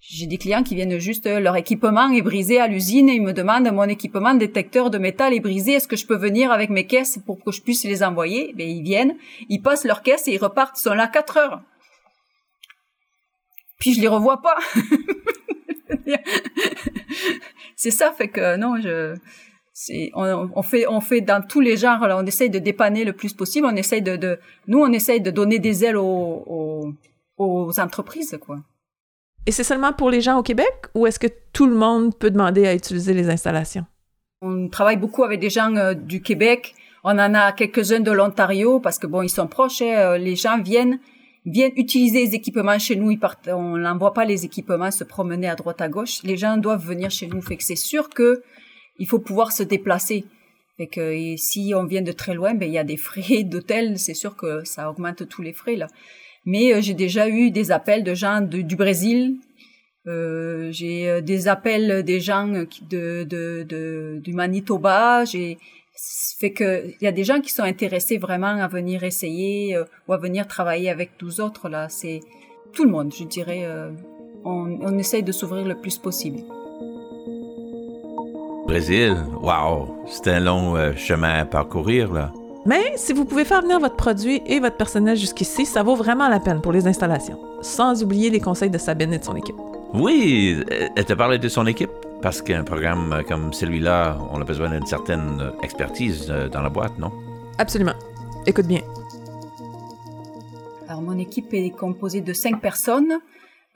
j'ai 0.00 0.26
des 0.26 0.36
clients 0.36 0.64
qui 0.64 0.74
viennent 0.74 0.98
juste 0.98 1.28
euh, 1.28 1.38
leur 1.38 1.54
équipement 1.54 2.10
est 2.10 2.22
brisé 2.22 2.58
à 2.58 2.66
l'usine 2.66 3.08
et 3.08 3.14
ils 3.14 3.22
me 3.22 3.32
demandent 3.32 3.70
mon 3.72 3.84
équipement 3.84 4.34
détecteur 4.34 4.90
de 4.90 4.98
métal 4.98 5.32
est 5.32 5.38
brisé, 5.38 5.74
est-ce 5.74 5.86
que 5.86 5.94
je 5.94 6.04
peux 6.04 6.16
venir 6.16 6.50
avec 6.50 6.70
mes 6.70 6.88
caisses 6.88 7.20
pour 7.24 7.42
que 7.42 7.52
je 7.52 7.62
puisse 7.62 7.84
les 7.84 8.02
envoyer? 8.02 8.52
Ben 8.56 8.68
ils 8.68 8.82
viennent, 8.82 9.16
ils 9.48 9.62
passent 9.62 9.84
leurs 9.84 10.02
caisses 10.02 10.26
et 10.26 10.34
ils 10.34 10.42
repartent, 10.42 10.76
ils 10.76 10.82
sont 10.82 10.94
là 10.94 11.06
quatre 11.06 11.36
heures. 11.36 11.62
Puis 13.78 13.94
je 13.94 14.00
les 14.00 14.08
revois 14.08 14.42
pas. 14.42 14.58
c'est 17.76 17.92
ça 17.92 18.10
fait 18.10 18.28
que 18.28 18.56
non, 18.56 18.80
je 18.80 19.14
on, 20.14 20.62
fait 20.62 20.86
on 20.88 21.00
fait 21.00 21.20
dans 21.20 21.42
tous 21.46 21.60
les 21.60 21.76
genres 21.76 22.00
on 22.02 22.24
essaye 22.24 22.50
de 22.50 22.58
dépanner 22.58 23.04
le 23.04 23.12
plus 23.12 23.34
possible. 23.34 23.66
On 23.70 23.76
essaye 23.76 24.02
de, 24.02 24.38
nous 24.66 24.80
on 24.80 24.92
essaye 24.92 25.20
de 25.20 25.30
donner 25.30 25.58
des 25.58 25.84
ailes 25.84 25.96
aux, 25.96 26.94
aux, 27.36 27.80
entreprises 27.80 28.38
quoi. 28.40 28.58
Et 29.46 29.52
c'est 29.52 29.64
seulement 29.64 29.92
pour 29.92 30.10
les 30.10 30.20
gens 30.20 30.38
au 30.38 30.42
Québec 30.42 30.86
ou 30.94 31.06
est-ce 31.06 31.18
que 31.18 31.28
tout 31.52 31.66
le 31.66 31.74
monde 31.74 32.16
peut 32.18 32.30
demander 32.30 32.66
à 32.66 32.74
utiliser 32.74 33.14
les 33.14 33.28
installations? 33.28 33.84
On 34.42 34.68
travaille 34.68 34.96
beaucoup 34.96 35.24
avec 35.24 35.40
des 35.40 35.50
gens 35.50 35.74
euh, 35.76 35.94
du 35.94 36.20
Québec. 36.20 36.74
On 37.04 37.18
en 37.18 37.34
a 37.34 37.52
quelques-uns 37.52 38.00
de 38.00 38.10
l'Ontario 38.10 38.80
parce 38.80 38.98
que 38.98 39.06
bon 39.06 39.22
ils 39.22 39.30
sont 39.30 39.46
proches 39.46 39.82
hein, 39.82 39.94
euh, 39.96 40.18
les 40.18 40.36
gens 40.36 40.60
viennent 40.60 40.98
viennent 41.44 41.72
utiliser 41.76 42.24
les 42.24 42.34
équipements 42.34 42.78
chez 42.78 42.96
nous, 42.96 43.12
ils 43.12 43.20
partent, 43.20 43.48
on 43.48 43.76
n'envoie 43.76 44.12
pas 44.12 44.24
les 44.24 44.44
équipements 44.44 44.90
se 44.90 45.04
promener 45.04 45.48
à 45.48 45.54
droite 45.54 45.80
à 45.80 45.88
gauche. 45.88 46.22
Les 46.24 46.36
gens 46.36 46.56
doivent 46.56 46.84
venir 46.84 47.10
chez 47.10 47.28
nous. 47.28 47.40
Fait 47.40 47.56
que 47.56 47.62
c'est 47.62 47.76
sûr 47.76 48.08
que 48.08 48.42
il 48.98 49.06
faut 49.06 49.18
pouvoir 49.18 49.52
se 49.52 49.62
déplacer. 49.62 50.24
Fait 50.76 50.86
que 50.86 51.36
si 51.36 51.72
on 51.74 51.84
vient 51.84 52.02
de 52.02 52.12
très 52.12 52.34
loin, 52.34 52.54
ben 52.54 52.68
il 52.68 52.74
y 52.74 52.78
a 52.78 52.84
des 52.84 52.96
frais 52.96 53.42
d'hôtel, 53.44 53.98
c'est 53.98 54.14
sûr 54.14 54.36
que 54.36 54.64
ça 54.64 54.90
augmente 54.90 55.28
tous 55.28 55.42
les 55.42 55.52
frais 55.52 55.76
là. 55.76 55.86
Mais 56.44 56.72
euh, 56.72 56.80
j'ai 56.80 56.94
déjà 56.94 57.28
eu 57.28 57.50
des 57.50 57.72
appels 57.72 58.04
de 58.04 58.14
gens 58.14 58.40
du 58.40 58.76
Brésil, 58.76 59.36
euh, 60.06 60.70
j'ai 60.70 61.08
euh, 61.08 61.20
des 61.20 61.48
appels 61.48 62.04
des 62.04 62.20
gens 62.20 62.46
de, 62.46 63.24
de, 63.24 63.64
de 63.64 64.20
du 64.22 64.32
Manitoba, 64.32 65.24
j'ai 65.24 65.58
fait 66.38 66.52
que 66.52 66.84
il 67.00 67.04
y 67.04 67.06
a 67.06 67.12
des 67.12 67.24
gens 67.24 67.40
qui 67.40 67.50
sont 67.50 67.62
intéressés 67.62 68.18
vraiment 68.18 68.62
à 68.62 68.68
venir 68.68 69.02
essayer 69.02 69.78
ou 70.06 70.12
à 70.12 70.18
venir 70.18 70.46
travailler 70.46 70.90
avec 70.90 71.10
nous 71.22 71.40
autres 71.40 71.70
là. 71.70 71.88
C'est 71.88 72.20
tout 72.74 72.84
le 72.84 72.90
monde, 72.90 73.12
je 73.14 73.24
dirais. 73.24 73.66
on, 74.44 74.78
on 74.82 74.98
essaye 74.98 75.22
de 75.22 75.32
s'ouvrir 75.32 75.64
le 75.64 75.74
plus 75.74 75.96
possible. 75.96 76.40
Brésil, 78.66 79.16
wow, 79.40 80.04
c'est 80.08 80.28
un 80.28 80.40
long 80.40 80.76
euh, 80.76 80.92
chemin 80.96 81.38
à 81.38 81.44
parcourir 81.44 82.12
là. 82.12 82.32
Mais 82.66 82.94
si 82.96 83.12
vous 83.12 83.24
pouvez 83.24 83.44
faire 83.44 83.62
venir 83.62 83.78
votre 83.78 83.94
produit 83.94 84.42
et 84.44 84.58
votre 84.58 84.76
personnel 84.76 85.16
jusqu'ici, 85.16 85.64
ça 85.64 85.84
vaut 85.84 85.94
vraiment 85.94 86.28
la 86.28 86.40
peine 86.40 86.60
pour 86.60 86.72
les 86.72 86.88
installations. 86.88 87.38
Sans 87.62 88.02
oublier 88.02 88.28
les 88.28 88.40
conseils 88.40 88.70
de 88.70 88.78
Sabine 88.78 89.12
et 89.12 89.18
de 89.18 89.24
son 89.24 89.36
équipe. 89.36 89.54
Oui, 89.94 90.64
elle 90.96 91.04
te 91.04 91.12
parlait 91.12 91.38
de 91.38 91.48
son 91.48 91.64
équipe? 91.68 91.92
Parce 92.22 92.42
qu'un 92.42 92.64
programme 92.64 93.22
comme 93.28 93.52
celui-là, 93.52 94.18
on 94.32 94.40
a 94.40 94.44
besoin 94.44 94.68
d'une 94.70 94.86
certaine 94.86 95.52
expertise 95.62 96.26
euh, 96.28 96.48
dans 96.48 96.62
la 96.62 96.68
boîte, 96.68 96.98
non? 96.98 97.12
Absolument. 97.58 97.94
Écoute 98.46 98.66
bien. 98.66 98.80
Alors 100.88 101.02
mon 101.02 101.18
équipe 101.18 101.54
est 101.54 101.70
composée 101.70 102.20
de 102.20 102.32
cinq 102.32 102.60
personnes. 102.60 103.20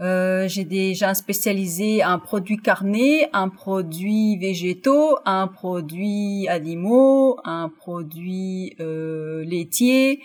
Euh, 0.01 0.49
j'ai 0.49 0.65
des 0.65 0.95
gens 0.95 1.13
spécialisés 1.13 2.03
en 2.03 2.19
produits 2.19 2.57
carnés, 2.57 3.29
en 3.35 3.51
produits 3.51 4.39
végétaux, 4.39 5.19
en 5.27 5.47
produits 5.47 6.49
animaux, 6.49 7.39
en 7.45 7.69
produits 7.69 8.75
euh, 8.81 9.45
laitiers. 9.45 10.21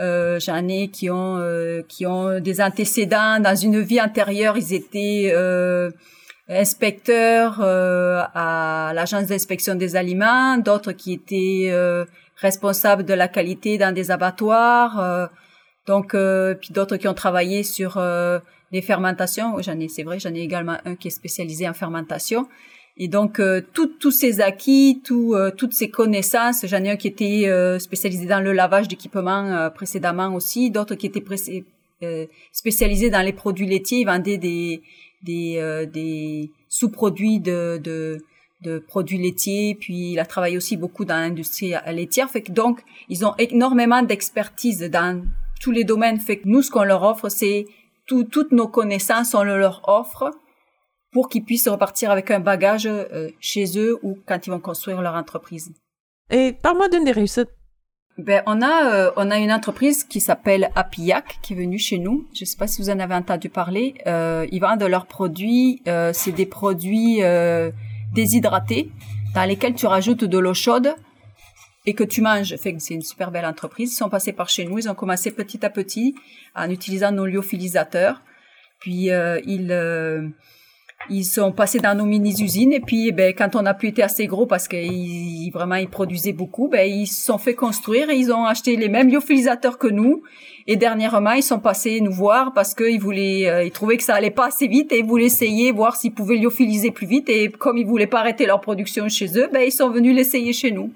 Euh, 0.00 0.40
J'en 0.40 0.66
ai 0.68 0.88
qui 0.88 1.10
ont 1.10 1.36
euh, 1.36 1.82
qui 1.86 2.06
ont 2.06 2.40
des 2.40 2.62
antécédents 2.62 3.40
dans 3.40 3.54
une 3.54 3.78
vie 3.80 4.00
antérieure. 4.00 4.56
Ils 4.56 4.72
étaient 4.72 5.32
euh, 5.34 5.90
inspecteurs 6.48 7.60
euh, 7.60 8.22
à 8.34 8.92
l'agence 8.94 9.26
d'inspection 9.26 9.74
des 9.74 9.96
aliments, 9.96 10.56
d'autres 10.56 10.92
qui 10.92 11.12
étaient 11.12 11.70
responsables 12.36 13.04
de 13.04 13.12
la 13.12 13.28
qualité 13.28 13.76
dans 13.76 13.92
des 13.92 14.10
abattoirs. 14.10 15.28
donc 15.86 16.16
puis 16.60 16.72
d'autres 16.72 16.96
qui 16.96 17.08
ont 17.08 17.14
travaillé 17.14 17.62
sur 17.64 17.98
des 18.72 18.82
fermentations. 18.82 19.60
J'en 19.60 19.78
ai, 19.80 19.88
c'est 19.88 20.02
vrai, 20.02 20.18
j'en 20.18 20.34
ai 20.34 20.40
également 20.40 20.78
un 20.84 20.94
qui 20.96 21.08
est 21.08 21.12
spécialisé 21.12 21.68
en 21.68 21.74
fermentation. 21.74 22.46
Et 23.00 23.06
donc, 23.06 23.38
euh, 23.38 23.62
tous 23.72 24.10
ces 24.10 24.40
acquis, 24.40 25.00
tout, 25.04 25.34
euh, 25.34 25.52
toutes 25.56 25.72
ces 25.72 25.88
connaissances, 25.88 26.66
j'en 26.66 26.82
ai 26.82 26.90
un 26.90 26.96
qui 26.96 27.06
était 27.06 27.44
euh, 27.46 27.78
spécialisé 27.78 28.26
dans 28.26 28.40
le 28.40 28.52
lavage 28.52 28.88
d'équipements 28.88 29.70
précédemment 29.72 30.34
aussi, 30.34 30.70
d'autres 30.70 30.96
qui 30.96 31.06
étaient 31.06 31.24
spécialisés 32.52 33.10
dans 33.10 33.22
les 33.22 33.32
produits 33.32 33.66
laitiers, 33.66 34.00
ils 34.00 34.04
vendaient 34.04 34.36
des, 34.36 34.82
des, 35.22 35.86
des 35.92 36.50
sous-produits 36.68 37.38
de, 37.38 37.80
de, 37.82 38.18
de 38.62 38.80
produits 38.80 39.18
laitiers, 39.18 39.76
puis 39.78 40.12
il 40.12 40.18
a 40.18 40.24
travaillé 40.24 40.56
aussi 40.56 40.76
beaucoup 40.76 41.04
dans 41.04 41.16
l'industrie 41.16 41.74
laitière. 41.86 42.28
Fait 42.28 42.42
que 42.42 42.50
donc, 42.50 42.80
ils 43.08 43.24
ont 43.24 43.34
énormément 43.38 44.02
d'expertise 44.02 44.80
dans 44.90 45.22
tous 45.60 45.70
les 45.70 45.84
domaines. 45.84 46.18
Fait 46.18 46.38
que 46.38 46.48
nous, 46.48 46.62
ce 46.62 46.70
qu'on 46.70 46.84
leur 46.84 47.02
offre, 47.04 47.28
c'est 47.28 47.66
toutes 48.08 48.52
nos 48.52 48.68
connaissances, 48.68 49.34
on 49.34 49.42
leur 49.42 49.82
offre 49.88 50.30
pour 51.12 51.28
qu'ils 51.28 51.44
puissent 51.44 51.68
repartir 51.68 52.10
avec 52.10 52.30
un 52.30 52.40
bagage 52.40 52.86
euh, 52.86 53.30
chez 53.40 53.78
eux 53.78 53.98
ou 54.02 54.18
quand 54.26 54.46
ils 54.46 54.50
vont 54.50 54.60
construire 54.60 55.00
leur 55.00 55.14
entreprise. 55.14 55.72
Et 56.30 56.52
parle-moi 56.52 56.88
d'une 56.88 57.04
des 57.04 57.12
réussites. 57.12 57.50
Ben, 58.18 58.42
on 58.46 58.60
a 58.62 58.92
euh, 58.92 59.10
on 59.16 59.30
a 59.30 59.38
une 59.38 59.52
entreprise 59.52 60.02
qui 60.02 60.20
s'appelle 60.20 60.70
Apiac 60.74 61.38
qui 61.40 61.52
est 61.52 61.56
venue 61.56 61.78
chez 61.78 61.98
nous. 61.98 62.26
Je 62.34 62.42
ne 62.42 62.46
sais 62.46 62.56
pas 62.56 62.66
si 62.66 62.82
vous 62.82 62.90
en 62.90 62.98
avez 62.98 63.14
entendu 63.14 63.48
parler. 63.48 63.94
Euh, 64.08 64.44
ils 64.50 64.60
vendent 64.60 64.82
leurs 64.82 65.06
produits. 65.06 65.82
Euh, 65.86 66.10
c'est 66.12 66.32
des 66.32 66.46
produits 66.46 67.20
déshydratés 68.12 68.90
dans 69.34 69.44
lesquels 69.44 69.74
tu 69.74 69.86
rajoutes 69.86 70.24
de 70.24 70.38
l'eau 70.38 70.54
chaude 70.54 70.94
et 71.88 71.94
que 71.94 72.04
tu 72.04 72.20
manges. 72.20 72.54
C'est 72.56 72.90
une 72.90 73.00
super 73.00 73.30
belle 73.30 73.46
entreprise. 73.46 73.92
Ils 73.92 73.96
sont 73.96 74.10
passés 74.10 74.34
par 74.34 74.50
chez 74.50 74.66
nous. 74.66 74.78
Ils 74.78 74.90
ont 74.90 74.94
commencé 74.94 75.30
petit 75.30 75.64
à 75.64 75.70
petit 75.70 76.14
en 76.54 76.68
utilisant 76.68 77.12
nos 77.12 77.24
lyophilisateurs. 77.24 78.20
Puis 78.78 79.10
euh, 79.10 79.40
ils 79.46 79.72
euh, 79.72 80.28
ils 81.08 81.24
sont 81.24 81.50
passés 81.50 81.78
dans 81.78 81.96
nos 81.96 82.04
mini-usines 82.04 82.74
et 82.74 82.80
puis 82.80 83.10
ben 83.12 83.32
quand 83.32 83.56
on 83.56 83.62
n'a 83.62 83.72
plus 83.72 83.88
été 83.88 84.02
assez 84.02 84.26
gros 84.26 84.44
parce 84.44 84.68
qu'ils 84.68 85.50
vraiment 85.50 85.76
ils 85.76 85.88
produisaient 85.88 86.34
beaucoup, 86.34 86.68
ben 86.68 86.86
ils 86.86 87.06
se 87.06 87.24
sont 87.24 87.38
fait 87.38 87.54
construire 87.54 88.10
et 88.10 88.16
ils 88.16 88.30
ont 88.32 88.44
acheté 88.44 88.76
les 88.76 88.90
mêmes 88.90 89.10
lyophilisateurs 89.10 89.78
que 89.78 89.86
nous. 89.86 90.22
Et 90.66 90.76
dernièrement, 90.76 91.32
ils 91.32 91.42
sont 91.42 91.60
passés 91.60 92.02
nous 92.02 92.12
voir 92.12 92.52
parce 92.52 92.74
qu'ils 92.74 93.00
voulaient, 93.00 93.48
euh, 93.48 93.64
ils 93.64 93.70
trouvaient 93.70 93.96
que 93.96 94.02
ça 94.02 94.14
allait 94.14 94.30
pas 94.30 94.48
assez 94.48 94.68
vite 94.68 94.92
et 94.92 94.98
ils 94.98 95.06
voulaient 95.06 95.24
essayer 95.24 95.72
voir 95.72 95.96
s'ils 95.96 96.12
pouvaient 96.12 96.36
lyophiliser 96.36 96.90
plus 96.90 97.06
vite. 97.06 97.30
Et 97.30 97.48
comme 97.48 97.78
ils 97.78 97.86
voulaient 97.86 98.06
pas 98.06 98.20
arrêter 98.20 98.44
leur 98.44 98.60
production 98.60 99.08
chez 99.08 99.38
eux, 99.38 99.48
ben 99.50 99.62
ils 99.62 99.72
sont 99.72 99.88
venus 99.88 100.14
l'essayer 100.14 100.52
chez 100.52 100.70
nous. 100.70 100.92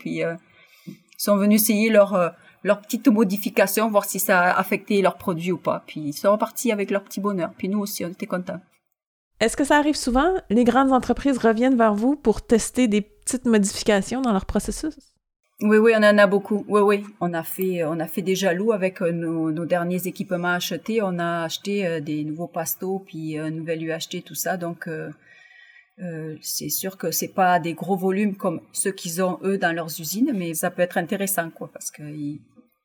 Sont 1.25 1.37
venus 1.37 1.63
essayer 1.63 1.91
leur 1.91 2.15
euh, 2.15 2.29
leur 2.65 2.81
petite 2.81 3.09
modification, 3.09 3.91
voir 3.91 4.05
si 4.05 4.19
ça 4.19 4.41
a 4.41 4.59
affecté 4.59 5.03
leurs 5.03 5.17
produits 5.17 5.53
ou 5.53 5.59
pas. 5.59 5.83
Puis 5.87 6.01
ils 6.01 6.13
sont 6.13 6.33
repartis 6.33 6.73
avec 6.73 6.91
leur 6.91 7.03
petit 7.03 7.21
bonheur. 7.21 7.51
Puis 7.57 7.69
nous 7.69 7.81
aussi, 7.81 8.05
on 8.05 8.09
était 8.09 8.27
contents. 8.27 8.61
Est-ce 9.41 9.57
que 9.57 9.65
ça 9.65 9.77
arrive 9.77 9.97
souvent? 9.97 10.35
Les 10.51 10.65
grandes 10.65 10.93
entreprises 10.93 11.39
reviennent 11.39 11.77
vers 11.77 11.95
vous 11.95 12.15
pour 12.15 12.43
tester 12.43 12.87
des 12.87 13.01
petites 13.01 13.45
modifications 13.45 14.21
dans 14.21 14.33
leur 14.33 14.47
processus? 14.47 14.95
Oui, 15.61 15.79
oui, 15.79 15.93
on 15.97 16.03
en 16.03 16.19
a 16.19 16.27
beaucoup. 16.27 16.65
Oui, 16.69 16.81
oui. 16.81 17.05
On 17.21 17.35
a 17.35 17.43
fait, 17.43 17.85
on 17.85 18.01
a 18.01 18.07
fait 18.07 18.23
des 18.23 18.35
jaloux 18.35 18.73
avec 18.73 19.01
euh, 19.01 19.13
nos, 19.13 19.51
nos 19.51 19.65
derniers 19.65 20.07
équipements 20.07 20.55
achetés. 20.55 21.03
On 21.03 21.19
a 21.19 21.45
acheté 21.45 21.87
euh, 21.87 22.01
des 22.01 22.25
nouveaux 22.25 22.49
pastos, 22.49 23.01
puis 23.07 23.39
un 23.39 23.51
nouvel 23.51 23.83
UHT, 23.83 24.23
tout 24.25 24.35
ça. 24.35 24.57
Donc, 24.57 24.89
euh, 24.89 25.11
c'est 26.41 26.69
sûr 26.69 26.97
que 26.97 27.11
c'est 27.11 27.35
pas 27.35 27.61
des 27.61 27.75
gros 27.75 27.97
volumes 27.97 28.37
comme 28.37 28.61
ceux 28.73 28.93
qu'ils 28.93 29.23
ont 29.23 29.39
eux 29.43 29.59
dans 29.59 29.73
leurs 29.73 30.01
usines, 30.01 30.33
mais 30.35 30.55
ça 30.55 30.71
peut 30.71 30.83
être 30.83 30.99
intéressant 30.99 31.51
quoi, 31.51 31.71
parce 31.73 31.91
que 31.91 32.03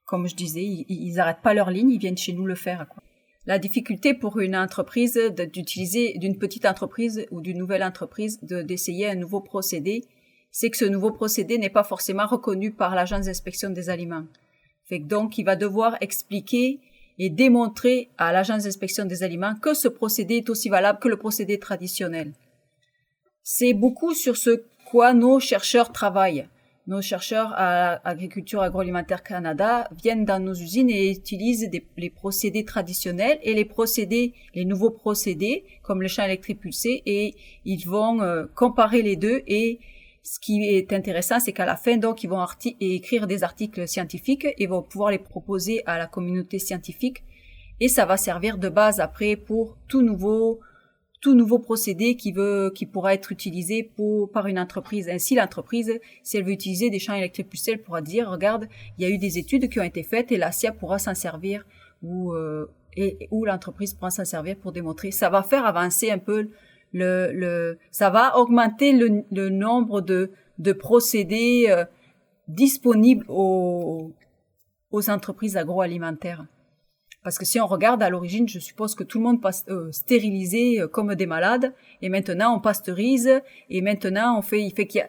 comme 0.06 0.28
je 0.28 0.36
disais, 0.36 0.64
ils, 0.64 0.86
ils 0.90 1.20
arrêtent 1.20 1.42
pas 1.42 1.54
leur 1.54 1.72
ligne, 1.72 1.90
ils 1.90 2.00
viennent 2.00 2.18
chez 2.18 2.34
nous 2.34 2.46
le 2.46 2.56
faire 2.56 2.88
quoi. 2.88 3.02
La 3.48 3.60
difficulté 3.60 4.14
pour 4.14 4.40
une 4.40 4.58
entreprise 4.58 5.18
d'utiliser 5.54 6.18
d'une 6.18 6.38
petite 6.38 6.66
entreprise 6.66 7.26
ou 7.32 7.40
d'une 7.40 7.58
nouvelle 7.58 7.82
entreprise 7.82 8.40
d'essayer 8.42 9.08
un 9.08 9.16
nouveau 9.16 9.40
procédé, 9.40 10.04
c'est 10.52 10.70
que 10.70 10.76
ce 10.76 10.84
nouveau 10.84 11.12
procédé 11.12 11.58
n'est 11.58 11.70
pas 11.70 11.86
forcément 11.86 12.28
reconnu 12.28 12.72
par 12.72 12.94
l'agence 12.94 13.28
d'inspection 13.28 13.70
des 13.70 13.90
aliments. 13.90 14.26
Fait 14.84 15.00
que 15.00 15.06
donc 15.06 15.38
il 15.38 15.46
va 15.46 15.56
devoir 15.56 15.96
expliquer 16.02 16.82
et 17.20 17.30
démontrer 17.30 18.10
à 18.18 18.34
l'agence 18.34 18.66
d'inspection 18.66 19.06
des 19.06 19.24
aliments 19.24 19.56
que 19.56 19.74
ce 19.74 19.88
procédé 19.88 20.36
est 20.36 20.50
aussi 20.50 20.68
valable 20.68 21.00
que 21.00 21.08
le 21.08 21.18
procédé 21.18 21.58
traditionnel 21.58 22.34
c'est 23.50 23.74
beaucoup 23.74 24.13
sur 24.13 24.36
ce 24.36 24.66
quoi 24.84 25.13
nos 25.13 25.39
chercheurs 25.39 25.94
travaillent. 25.94 26.50
Nos 26.86 27.01
chercheurs 27.01 27.54
à 27.56 28.06
Agriculture 28.06 28.62
Agroalimentaire 28.62 29.24
Canada 29.24 29.88
viennent 30.04 30.25
dans 30.25 30.42
nos 30.44 30.54
usines 30.54 30.89
et 30.89 31.12
utilisent 31.12 31.70
les 31.96 32.10
procédés 32.10 32.66
traditionnels 32.66 33.39
et 33.42 33.54
les 33.54 33.63
procédés, 33.63 34.34
les 34.54 34.66
nouveaux 34.66 34.89
procédés, 34.89 35.63
comme 35.82 36.01
le 36.01 36.10
champ 36.10 36.25
électrique 36.25 36.60
pulsé, 36.60 37.04
et 37.06 37.36
ils 37.63 37.88
vont 37.88 38.22
euh, 38.22 38.48
comparer 38.54 39.01
les 39.01 39.16
deux. 39.16 39.44
Et 39.48 39.80
ce 40.24 40.42
qui 40.42 40.66
est 40.66 40.92
intéressant, 40.92 41.39
c'est 41.39 41.54
qu'à 41.54 41.66
la 41.66 41.77
fin, 41.77 41.96
donc, 41.96 42.24
ils 42.24 42.30
vont 42.30 42.46
écrire 42.82 43.27
des 43.27 43.46
articles 43.46 43.88
scientifiques 43.88 44.48
et 44.58 44.68
vont 44.68 44.82
pouvoir 44.82 45.12
les 45.12 45.20
proposer 45.20 45.84
à 45.86 45.98
la 45.98 46.08
communauté 46.08 46.60
scientifique. 46.60 47.24
Et 47.80 47.88
ça 47.88 48.06
va 48.06 48.18
servir 48.18 48.58
de 48.58 48.68
base 48.68 49.00
après 49.00 49.38
pour 49.38 49.77
tout 49.88 50.01
nouveau 50.01 50.60
tout 51.28 51.36
nouveau 51.36 51.60
procédé 51.60 52.16
qui 52.16 52.32
veut, 52.32 52.72
qui 52.74 52.86
pourra 52.86 53.14
être 53.14 53.34
utilisé 53.34 53.92
par 54.32 54.48
une 54.48 54.58
entreprise. 54.58 55.10
Ainsi, 55.10 55.36
l'entreprise, 55.36 56.00
si 56.24 56.38
elle 56.38 56.46
veut 56.46 56.54
utiliser 56.54 56.90
des 56.90 57.00
champs 57.00 57.16
elle 57.16 57.82
pourra 57.82 58.02
dire, 58.02 58.32
regarde, 58.32 58.70
il 58.98 59.06
y 59.06 59.12
a 59.12 59.14
eu 59.14 59.18
des 59.18 59.38
études 59.38 59.68
qui 59.68 59.78
ont 59.82 59.84
été 59.84 60.04
faites 60.04 60.32
et 60.32 60.38
la 60.38 60.54
SIA 60.54 60.72
pourra 60.72 61.00
s'en 61.00 61.16
servir 61.16 61.66
ou, 62.02 62.32
euh, 62.32 62.72
où 63.30 63.44
l'entreprise 63.44 63.94
pourra 63.94 64.10
s'en 64.10 64.24
servir 64.24 64.56
pour 64.56 64.72
démontrer. 64.72 65.12
Ça 65.12 65.30
va 65.30 65.44
faire 65.44 65.66
avancer 65.66 66.12
un 66.12 66.18
peu 66.18 66.48
le, 66.94 67.78
ça 67.92 68.10
va 68.10 68.38
augmenter 68.38 68.94
le, 68.94 69.50
nombre 69.50 70.00
de, 70.00 70.32
procédés 70.80 71.66
euh, 71.68 71.84
disponibles 72.48 73.26
aux 73.28 74.14
entreprises 75.10 75.58
agroalimentaires. 75.58 76.46
Parce 77.28 77.38
que 77.38 77.44
si 77.44 77.60
on 77.60 77.68
regarde 77.68 78.02
à 78.04 78.10
l'origine, 78.10 78.48
je 78.48 78.58
suppose 78.58 78.96
que 78.96 79.04
tout 79.04 79.18
le 79.18 79.26
monde 79.26 79.42
passe 79.42 79.66
euh, 79.68 79.92
stérilisé 79.92 80.80
euh, 80.80 80.88
comme 80.88 81.14
des 81.14 81.26
malades, 81.26 81.74
et 82.02 82.08
maintenant 82.08 82.56
on 82.56 82.62
pasteurise, 82.62 83.42
et 83.70 83.82
maintenant 83.82 84.40
on 84.40 84.42
fait, 84.42 84.64
il 84.64 84.72
fait 84.74 84.88
qu'il 84.88 85.06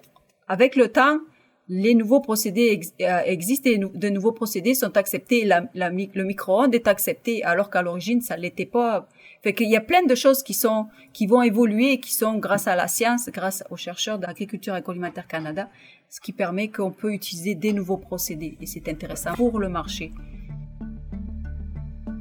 avec 0.49 0.75
le 0.75 0.89
temps, 0.89 1.21
les 1.69 1.95
nouveaux 1.95 2.19
procédés 2.19 2.81
euh, 3.03 3.21
existent 3.25 3.71
et 3.71 3.79
de 3.79 4.09
nouveaux 4.09 4.33
procédés 4.33 4.75
sont 4.75 4.97
acceptés. 4.97 5.49
Le 5.75 6.25
micro-ondes 6.25 6.75
est 6.75 6.89
accepté 6.89 7.45
alors 7.45 7.71
qu'à 7.71 7.83
l'origine 7.83 8.21
ça 8.21 8.37
l'était 8.37 8.67
pas. 8.67 9.09
Fait 9.45 9.55
qu'il 9.55 9.71
y 9.71 9.77
a 9.77 9.81
plein 9.81 10.03
de 10.05 10.17
choses 10.17 10.43
qui 10.43 10.55
sont 10.55 10.89
qui 11.13 11.29
vont 11.29 11.43
évoluer 11.43 11.93
et 11.93 12.01
qui 12.01 12.13
sont 12.13 12.35
grâce 12.39 12.67
à 12.67 12.75
la 12.75 12.89
science, 12.89 13.31
grâce 13.33 13.63
aux 13.71 13.77
chercheurs 13.77 14.19
d'agriculture 14.19 14.75
agroalimentaire 14.75 15.29
Canada, 15.29 15.71
ce 16.11 16.21
qui 16.21 16.33
permet 16.33 16.67
qu'on 16.67 16.91
peut 16.91 17.13
utiliser 17.13 17.55
des 17.55 17.73
nouveaux 17.73 17.99
procédés 17.99 18.59
et 18.61 18.67
c'est 18.67 18.89
intéressant 18.89 19.35
pour 19.35 19.61
le 19.61 19.69
marché. 19.69 20.11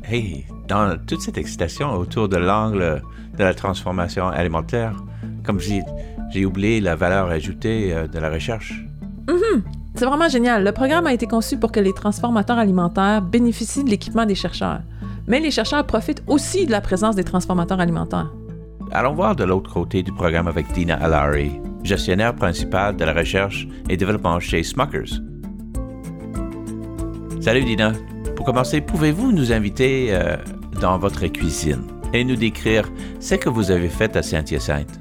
Hey, 0.10 0.46
dans 0.70 0.98
toute 1.06 1.20
cette 1.20 1.38
excitation 1.38 1.92
autour 1.92 2.30
de 2.30 2.38
l'angle 2.38 3.02
de 3.38 3.44
la 3.44 3.54
transformation 3.54 4.28
alimentaire, 4.30 4.96
comme 5.44 5.60
j'ai 5.60 6.46
oublié 6.46 6.80
la 6.80 6.96
valeur 6.96 7.28
ajoutée 7.28 7.94
euh, 7.94 8.08
de 8.08 8.18
la 8.18 8.30
recherche. 8.30 8.86
Mm-hmm. 9.26 9.64
C'est 9.96 10.06
vraiment 10.06 10.30
génial. 10.30 10.64
Le 10.64 10.72
programme 10.72 11.08
a 11.08 11.14
été 11.14 11.28
conçu 11.28 11.58
pour 11.58 11.74
que 11.74 11.82
les 11.82 11.92
transformateurs 11.92 12.58
alimentaires 12.58 13.22
bénéficient 13.22 13.84
de 13.84 13.90
l'équipement 13.90 14.26
des 14.26 14.36
chercheurs. 14.36 14.80
Mais 15.28 15.42
les 15.42 15.52
chercheurs 15.52 15.86
profitent 15.86 16.24
aussi 16.28 16.66
de 16.66 16.72
la 16.72 16.80
présence 16.80 17.18
des 17.18 17.26
transformateurs 17.26 17.82
alimentaires. 17.82 18.32
Allons 18.94 19.14
voir 19.14 19.36
de 19.36 19.44
l'autre 19.44 19.74
côté 19.74 20.04
du 20.04 20.14
programme 20.14 20.48
avec 20.48 20.72
Dina 20.72 20.96
Alari, 20.96 21.52
gestionnaire 21.84 22.34
principale 22.34 22.96
de 22.96 23.04
la 23.04 23.12
recherche 23.12 23.68
et 23.90 23.98
développement 23.98 24.40
chez 24.40 24.64
Smuckers. 24.64 25.20
Salut 27.42 27.66
Dina, 27.66 27.92
pour 28.38 28.46
commencer, 28.46 28.82
pouvez-vous 28.82 29.32
nous 29.32 29.52
inviter 29.52 30.14
euh, 30.14 30.38
dans 30.80 31.00
votre 31.00 31.26
cuisine 31.26 31.82
et 32.14 32.24
nous 32.24 32.36
décrire 32.36 32.88
ce 33.20 33.34
que 33.34 33.50
vous 33.50 33.72
avez 33.72 33.90
fait 33.90 34.16
à 34.16 34.22
Saint-Hyacinthe? 34.22 35.00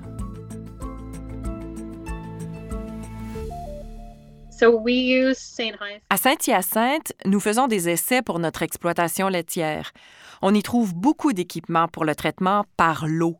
À 6.09 6.16
Saint-Hyacinthe, 6.16 7.12
nous 7.26 7.38
faisons 7.38 7.66
des 7.66 7.90
essais 7.90 8.23
pour 8.23 8.38
notre 8.38 8.62
exploitation 8.62 9.28
laitière. 9.28 9.93
On 10.40 10.55
y 10.55 10.62
trouve 10.62 10.95
beaucoup 10.95 11.35
d'équipements 11.35 11.88
pour 11.88 12.07
le 12.07 12.14
traitement 12.14 12.64
par 12.78 13.07
l'eau. 13.07 13.37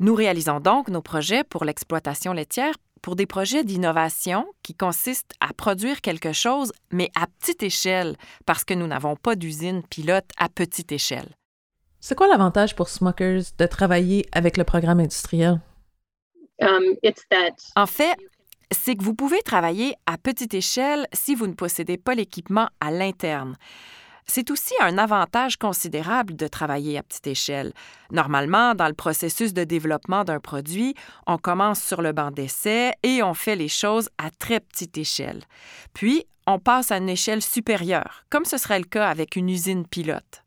Nous 0.00 0.14
réalisons 0.14 0.60
donc 0.60 0.88
nos 0.88 1.00
projets 1.00 1.44
pour 1.44 1.64
l'exploitation 1.64 2.34
laitière 2.34 2.74
pour 3.04 3.16
des 3.16 3.26
projets 3.26 3.64
d'innovation 3.64 4.46
qui 4.62 4.74
consistent 4.74 5.34
à 5.38 5.52
produire 5.52 6.00
quelque 6.00 6.32
chose, 6.32 6.72
mais 6.90 7.10
à 7.14 7.26
petite 7.26 7.62
échelle, 7.62 8.16
parce 8.46 8.64
que 8.64 8.72
nous 8.72 8.86
n'avons 8.86 9.14
pas 9.14 9.36
d'usine 9.36 9.82
pilote 9.82 10.24
à 10.38 10.48
petite 10.48 10.90
échelle. 10.90 11.28
C'est 12.00 12.14
quoi 12.14 12.28
l'avantage 12.28 12.74
pour 12.74 12.88
Smokers 12.88 13.42
de 13.58 13.66
travailler 13.66 14.24
avec 14.32 14.56
le 14.56 14.64
programme 14.64 15.00
industriel? 15.00 15.60
Um, 16.62 16.96
en 17.76 17.86
fait, 17.86 18.16
c'est 18.70 18.96
que 18.96 19.04
vous 19.04 19.14
pouvez 19.14 19.42
travailler 19.42 19.94
à 20.06 20.16
petite 20.16 20.54
échelle 20.54 21.06
si 21.12 21.34
vous 21.34 21.46
ne 21.46 21.52
possédez 21.52 21.98
pas 21.98 22.14
l'équipement 22.14 22.70
à 22.80 22.90
l'interne. 22.90 23.58
C'est 24.26 24.50
aussi 24.50 24.74
un 24.80 24.98
avantage 24.98 25.56
considérable 25.56 26.34
de 26.36 26.46
travailler 26.46 26.98
à 26.98 27.02
petite 27.02 27.26
échelle. 27.26 27.72
Normalement, 28.10 28.74
dans 28.74 28.88
le 28.88 28.94
processus 28.94 29.52
de 29.52 29.64
développement 29.64 30.24
d'un 30.24 30.40
produit, 30.40 30.94
on 31.26 31.38
commence 31.38 31.82
sur 31.82 32.02
le 32.02 32.12
banc 32.12 32.30
d'essai 32.30 32.92
et 33.02 33.22
on 33.22 33.34
fait 33.34 33.56
les 33.56 33.68
choses 33.68 34.08
à 34.18 34.30
très 34.30 34.60
petite 34.60 34.96
échelle. 34.96 35.42
Puis, 35.92 36.24
on 36.46 36.58
passe 36.58 36.90
à 36.90 36.98
une 36.98 37.08
échelle 37.08 37.42
supérieure, 37.42 38.24
comme 38.30 38.44
ce 38.44 38.58
serait 38.58 38.78
le 38.78 38.84
cas 38.84 39.08
avec 39.08 39.36
une 39.36 39.48
usine 39.48 39.86
pilote. 39.86 40.42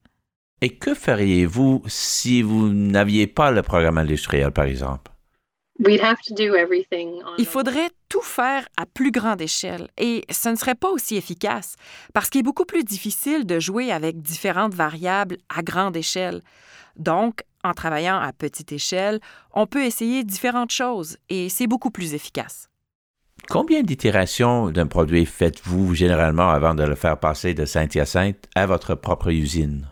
Et 0.62 0.76
que 0.76 0.94
feriez-vous 0.96 1.84
si 1.88 2.42
vous 2.42 2.70
n'aviez 2.70 3.28
pas 3.28 3.52
le 3.52 3.62
programme 3.62 4.00
industriel, 4.00 4.52
par 4.52 4.66
exemple? 4.66 5.12
Il 5.80 7.46
faudrait 7.46 7.90
tout 8.10 8.22
faire 8.22 8.68
à 8.78 8.86
plus 8.86 9.12
grande 9.12 9.42
échelle 9.42 9.88
et 9.98 10.24
ce 10.32 10.50
ne 10.50 10.56
serait 10.56 10.76
pas 10.76 10.90
aussi 10.90 11.16
efficace 11.16 11.76
parce 12.14 12.30
qu'il 12.30 12.40
est 12.40 12.44
beaucoup 12.44 12.66
plus 12.66 12.84
difficile 12.84 13.46
de 13.46 13.60
jouer 13.60 13.92
avec 13.92 14.22
différentes 14.22 14.74
variables 14.74 15.38
à 15.56 15.62
grande 15.62 15.96
échelle. 15.96 16.42
Donc, 16.96 17.44
en 17.64 17.74
travaillant 17.74 18.18
à 18.18 18.34
petite 18.34 18.72
échelle, 18.72 19.20
on 19.54 19.68
peut 19.68 19.84
essayer 19.84 20.24
différentes 20.24 20.72
choses 20.72 21.18
et 21.30 21.50
c'est 21.50 21.68
beaucoup 21.68 21.92
plus 21.92 22.14
efficace. 22.14 22.70
Combien 23.50 23.84
d'itérations 23.84 24.72
d'un 24.72 24.88
produit 24.88 25.26
faites-vous 25.26 25.94
généralement 25.94 26.50
avant 26.50 26.74
de 26.74 26.84
le 26.84 26.96
faire 26.96 27.20
passer 27.20 27.54
de 27.54 27.66
Saint-Hyacinthe 27.66 28.48
à 28.56 28.66
votre 28.66 28.96
propre 28.96 29.30
usine? 29.30 29.88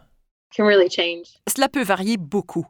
Cela 1.53 1.67
peut 1.67 1.83
varier 1.83 2.17
beaucoup. 2.17 2.65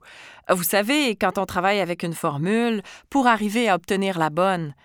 Vous 0.49 0.63
savez, 0.63 1.15
quand 1.15 1.37
on 1.37 1.45
travaille 1.45 1.79
avec 1.79 2.03
une 2.03 2.13
formule, 2.13 2.81
pour 3.09 3.27
arriver 3.27 3.69
à 3.69 3.75
obtenir 3.75 4.19
la 4.19 4.29
bonne, 4.29 4.75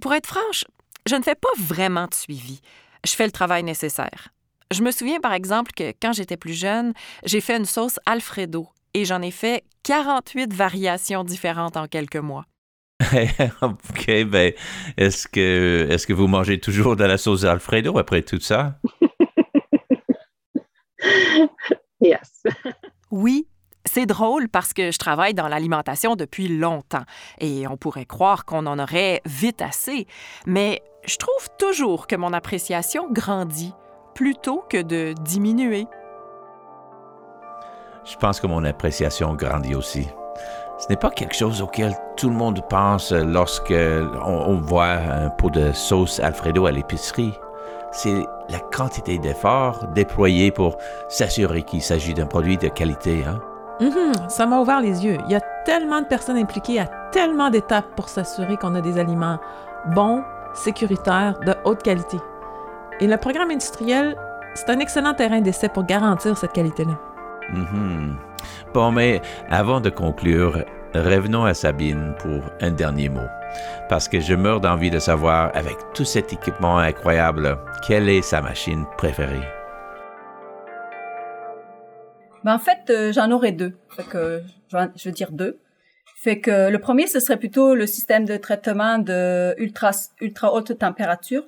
pour 0.00 0.14
être 0.14 0.26
franche, 0.26 0.64
je 1.06 1.16
ne 1.16 1.22
fais 1.22 1.34
pas 1.34 1.48
vraiment 1.58 2.06
de 2.06 2.14
suivi. 2.14 2.60
Je 3.06 3.12
fais 3.12 3.26
le 3.26 3.32
travail 3.32 3.62
nécessaire. 3.62 4.28
Je 4.70 4.82
me 4.82 4.90
souviens 4.90 5.20
par 5.20 5.32
exemple 5.32 5.72
que 5.72 5.92
quand 6.02 6.12
j'étais 6.12 6.36
plus 6.36 6.52
jeune, 6.52 6.92
j'ai 7.24 7.40
fait 7.40 7.56
une 7.56 7.64
sauce 7.64 7.98
Alfredo 8.04 8.68
et 8.92 9.04
j'en 9.04 9.22
ai 9.22 9.30
fait 9.30 9.64
48 9.84 10.52
variations 10.52 11.24
différentes 11.24 11.76
en 11.76 11.86
quelques 11.86 12.16
mois. 12.16 12.44
OK, 13.62 14.24
ben, 14.26 14.52
est-ce 14.96 15.28
que, 15.28 15.86
est-ce 15.88 16.06
que 16.06 16.12
vous 16.12 16.26
mangez 16.26 16.60
toujours 16.60 16.96
de 16.96 17.04
la 17.04 17.16
sauce 17.16 17.44
Alfredo 17.44 17.96
après 17.98 18.22
tout 18.22 18.40
ça? 18.40 18.78
Yes. 22.00 22.44
oui, 23.10 23.48
c'est 23.88 24.06
drôle 24.06 24.48
parce 24.48 24.72
que 24.72 24.90
je 24.92 24.98
travaille 24.98 25.34
dans 25.34 25.48
l'alimentation 25.48 26.14
depuis 26.14 26.48
longtemps 26.48 27.04
et 27.38 27.66
on 27.66 27.76
pourrait 27.76 28.04
croire 28.04 28.44
qu'on 28.44 28.66
en 28.66 28.78
aurait 28.78 29.20
vite 29.24 29.62
assez, 29.62 30.06
mais 30.46 30.82
je 31.04 31.16
trouve 31.16 31.48
toujours 31.58 32.06
que 32.06 32.16
mon 32.16 32.32
appréciation 32.32 33.08
grandit 33.10 33.74
plutôt 34.14 34.64
que 34.68 34.82
de 34.82 35.14
diminuer. 35.20 35.86
Je 38.04 38.16
pense 38.16 38.40
que 38.40 38.46
mon 38.46 38.64
appréciation 38.64 39.34
grandit 39.34 39.74
aussi. 39.74 40.06
Ce 40.78 40.86
n'est 40.88 40.96
pas 40.96 41.10
quelque 41.10 41.34
chose 41.34 41.60
auquel 41.60 41.94
tout 42.16 42.30
le 42.30 42.36
monde 42.36 42.60
pense 42.68 43.10
lorsque 43.10 43.72
on 43.72 44.60
voit 44.60 44.92
un 44.92 45.30
pot 45.30 45.50
de 45.50 45.72
sauce 45.72 46.20
Alfredo 46.20 46.66
à 46.66 46.70
l'épicerie 46.70 47.32
c'est 47.90 48.26
la 48.48 48.60
quantité 48.60 49.18
d'efforts 49.18 49.86
déployés 49.88 50.50
pour 50.50 50.76
s'assurer 51.08 51.62
qu'il 51.62 51.82
s'agit 51.82 52.14
d'un 52.14 52.26
produit 52.26 52.58
de 52.58 52.68
qualité. 52.68 53.24
Hein? 53.24 53.40
Mm-hmm. 53.80 54.28
ça 54.28 54.46
m'a 54.46 54.58
ouvert 54.58 54.80
les 54.80 55.04
yeux. 55.04 55.18
Il 55.26 55.32
y 55.32 55.36
a 55.36 55.40
tellement 55.64 56.00
de 56.00 56.06
personnes 56.06 56.36
impliquées 56.36 56.80
à 56.80 56.86
tellement 57.12 57.50
d'étapes 57.50 57.94
pour 57.94 58.08
s'assurer 58.08 58.56
qu'on 58.56 58.74
a 58.74 58.80
des 58.80 58.98
aliments 58.98 59.38
bons, 59.94 60.22
sécuritaires, 60.54 61.38
de 61.46 61.54
haute 61.64 61.82
qualité. 61.82 62.18
Et 63.00 63.06
le 63.06 63.16
programme 63.16 63.50
industriel, 63.50 64.16
c'est 64.54 64.70
un 64.70 64.80
excellent 64.80 65.14
terrain 65.14 65.40
d'essai 65.40 65.68
pour 65.68 65.84
garantir 65.84 66.36
cette 66.36 66.52
qualité-là. 66.52 66.98
Mm-hmm. 67.52 68.14
Bon, 68.74 68.90
mais 68.90 69.22
avant 69.48 69.80
de 69.80 69.90
conclure, 69.90 70.64
revenons 70.94 71.44
à 71.44 71.54
Sabine 71.54 72.14
pour 72.18 72.42
un 72.60 72.70
dernier 72.72 73.08
mot 73.08 73.20
parce 73.88 74.08
que 74.08 74.20
je 74.20 74.34
meurs 74.34 74.60
d'envie 74.60 74.90
de 74.90 74.98
savoir, 74.98 75.50
avec 75.54 75.76
tout 75.94 76.04
cet 76.04 76.32
équipement 76.32 76.78
incroyable, 76.78 77.58
quelle 77.86 78.08
est 78.08 78.22
sa 78.22 78.42
machine 78.42 78.84
préférée? 78.96 79.57
Ben 82.44 82.54
en 82.54 82.58
fait, 82.58 82.90
euh, 82.90 83.12
j'en 83.12 83.30
aurais 83.30 83.52
deux. 83.52 83.76
que, 84.10 84.42
je 84.70 85.08
veux 85.08 85.12
dire 85.12 85.32
deux. 85.32 85.60
Fait 86.16 86.40
que 86.40 86.68
le 86.68 86.78
premier, 86.78 87.06
ce 87.06 87.20
serait 87.20 87.36
plutôt 87.36 87.74
le 87.74 87.86
système 87.86 88.24
de 88.24 88.36
traitement 88.36 88.98
de 88.98 89.54
ultra, 89.58 89.92
ultra 90.20 90.52
haute 90.52 90.76
température. 90.76 91.44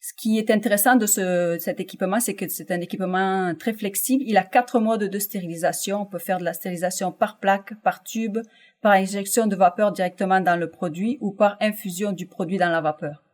Ce 0.00 0.12
qui 0.12 0.38
est 0.38 0.50
intéressant 0.52 0.94
de 0.94 1.06
ce, 1.06 1.56
cet 1.58 1.80
équipement, 1.80 2.20
c'est 2.20 2.34
que 2.34 2.46
c'est 2.48 2.70
un 2.70 2.80
équipement 2.80 3.52
très 3.58 3.72
flexible. 3.72 4.22
Il 4.24 4.36
a 4.36 4.44
quatre 4.44 4.78
modes 4.78 5.02
de 5.02 5.18
stérilisation. 5.18 6.02
On 6.02 6.06
peut 6.06 6.20
faire 6.20 6.38
de 6.38 6.44
la 6.44 6.52
stérilisation 6.52 7.10
par 7.10 7.38
plaque, 7.38 7.74
par 7.82 8.04
tube, 8.04 8.38
par 8.80 8.92
injection 8.92 9.48
de 9.48 9.56
vapeur 9.56 9.90
directement 9.90 10.40
dans 10.40 10.56
le 10.56 10.70
produit 10.70 11.18
ou 11.20 11.32
par 11.32 11.56
infusion 11.60 12.12
du 12.12 12.26
produit 12.26 12.58
dans 12.58 12.70
la 12.70 12.80
vapeur. 12.80 13.25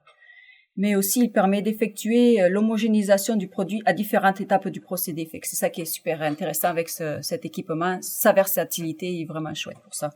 Mais 0.76 0.96
aussi, 0.96 1.20
il 1.20 1.32
permet 1.32 1.60
d'effectuer 1.60 2.40
euh, 2.40 2.48
l'homogénéisation 2.48 3.36
du 3.36 3.46
produit 3.46 3.82
à 3.84 3.92
différentes 3.92 4.40
étapes 4.40 4.68
du 4.68 4.80
procédé. 4.80 5.28
C'est 5.42 5.56
ça 5.56 5.68
qui 5.68 5.82
est 5.82 5.86
super 5.86 6.22
intéressant 6.22 6.68
avec 6.68 6.88
cet 6.88 7.44
équipement. 7.44 7.98
Sa 8.00 8.32
versatilité 8.32 9.20
est 9.20 9.24
vraiment 9.26 9.52
chouette 9.52 9.78
pour 9.82 9.94
ça. 9.94 10.10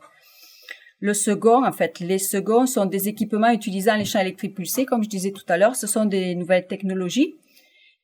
Le 0.99 1.13
second, 1.13 1.63
en 1.63 1.71
fait, 1.71 1.99
les 1.99 2.17
seconds 2.17 2.65
sont 2.65 2.87
des 2.87 3.07
équipements 3.07 3.51
utilisant 3.51 3.95
les 3.97 4.05
champs 4.05 4.19
électriques 4.19 4.55
pulsés. 4.55 4.85
Comme 4.85 5.03
je 5.03 5.09
disais 5.09 5.31
tout 5.31 5.45
à 5.47 5.57
l'heure, 5.57 5.75
ce 5.75 5.85
sont 5.85 6.05
des 6.05 6.33
nouvelles 6.33 6.65
technologies. 6.65 7.35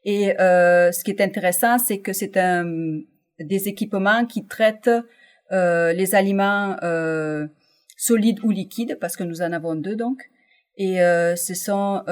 Et 0.06 0.40
euh, 0.40 0.92
ce 0.92 1.04
qui 1.04 1.10
est 1.10 1.22
intéressant, 1.22 1.80
c'est 1.80 2.02
que 2.02 2.14
c'est 2.14 2.38
un 2.38 3.00
des 3.40 3.68
équipements 3.68 4.28
qui 4.28 4.46
traitent 4.46 4.92
euh, 5.52 5.92
les 5.94 6.14
aliments 6.14 6.76
solides 7.98 8.42
ou 8.44 8.52
liquides, 8.52 9.00
parce 9.02 9.18
que 9.18 9.24
nous 9.24 9.42
en 9.42 9.54
avons 9.54 9.74
deux 9.74 9.96
donc. 9.96 10.30
Et 10.78 11.02
euh, 11.02 11.36
ce 11.36 11.54
sont 11.54 12.04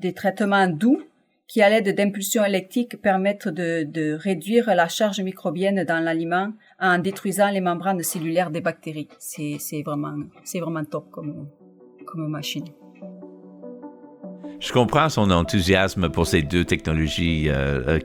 des 0.00 0.12
traitements 0.12 0.66
doux 0.66 1.02
qui, 1.46 1.62
à 1.62 1.68
l'aide 1.68 1.94
d'impulsions 1.96 2.44
électriques, 2.44 3.00
permettent 3.02 3.48
de, 3.48 3.82
de, 3.82 4.12
réduire 4.12 4.72
la 4.74 4.86
charge 4.86 5.20
microbienne 5.20 5.84
dans 5.84 5.98
l'aliment 5.98 6.52
en 6.78 6.98
détruisant 6.98 7.50
les 7.50 7.60
membranes 7.60 8.02
cellulaires 8.02 8.50
des 8.50 8.60
bactéries. 8.60 9.08
C'est 9.18 9.82
vraiment, 9.84 10.14
c'est 10.44 10.60
vraiment 10.60 10.84
top 10.84 11.10
comme, 11.10 11.48
comme 12.06 12.28
machine. 12.28 12.66
Je 14.60 14.72
comprends 14.72 15.08
son 15.08 15.30
enthousiasme 15.30 16.10
pour 16.10 16.26
ces 16.26 16.42
deux 16.42 16.64
technologies 16.64 17.48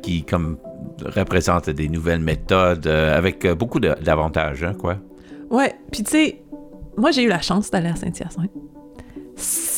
qui, 0.02 0.24
comme 0.24 0.58
représente 1.04 1.70
des 1.70 1.90
nouvelles 1.90 2.22
méthodes 2.22 2.88
euh, 2.88 3.18
avec 3.18 3.46
euh, 3.46 3.56
beaucoup 3.56 3.80
d'avantages, 3.80 4.64
hein, 4.64 4.74
quoi. 4.74 4.98
Ouais, 5.50 5.76
puis 5.92 6.04
tu 6.04 6.12
sais, 6.12 6.44
moi 6.98 7.12
j'ai 7.12 7.24
eu 7.24 7.28
la 7.28 7.42
chance 7.42 7.70
d'aller 7.70 7.90
à 7.90 7.96
Saint-Hyacinthe. 7.96 8.52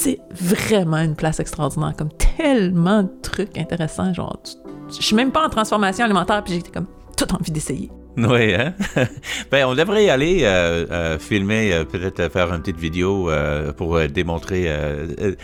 C'est 0.08 0.20
vraiment 0.32 1.00
une 1.00 1.16
place 1.16 1.42
extraordinaire, 1.42 1.94
comme 1.98 2.12
tellement 2.38 3.04
de 3.04 3.10
trucs 3.22 3.58
intéressants, 3.58 4.14
genre, 4.14 4.42
je 4.88 5.02
suis 5.02 5.16
même 5.18 5.32
pas 5.32 5.46
en 5.46 5.50
transformation 5.50 6.06
alimentaire, 6.06 6.42
puis 6.46 6.54
j'ai 6.54 6.72
comme 6.72 6.88
tout 7.18 7.28
envie 7.34 7.52
d'essayer. 7.52 7.92
Oui, 8.16 8.56
hein? 8.56 8.74
ben, 9.52 9.68
on 9.68 9.76
devrait 9.76 10.06
y 10.06 10.10
aller 10.10 10.44
euh, 10.46 11.20
filmer, 11.20 11.84
peut-être 11.92 12.32
faire 12.32 12.54
une 12.54 12.62
petite 12.62 12.80
vidéo 12.80 13.30
pour 13.76 14.00
démontrer 14.08 14.74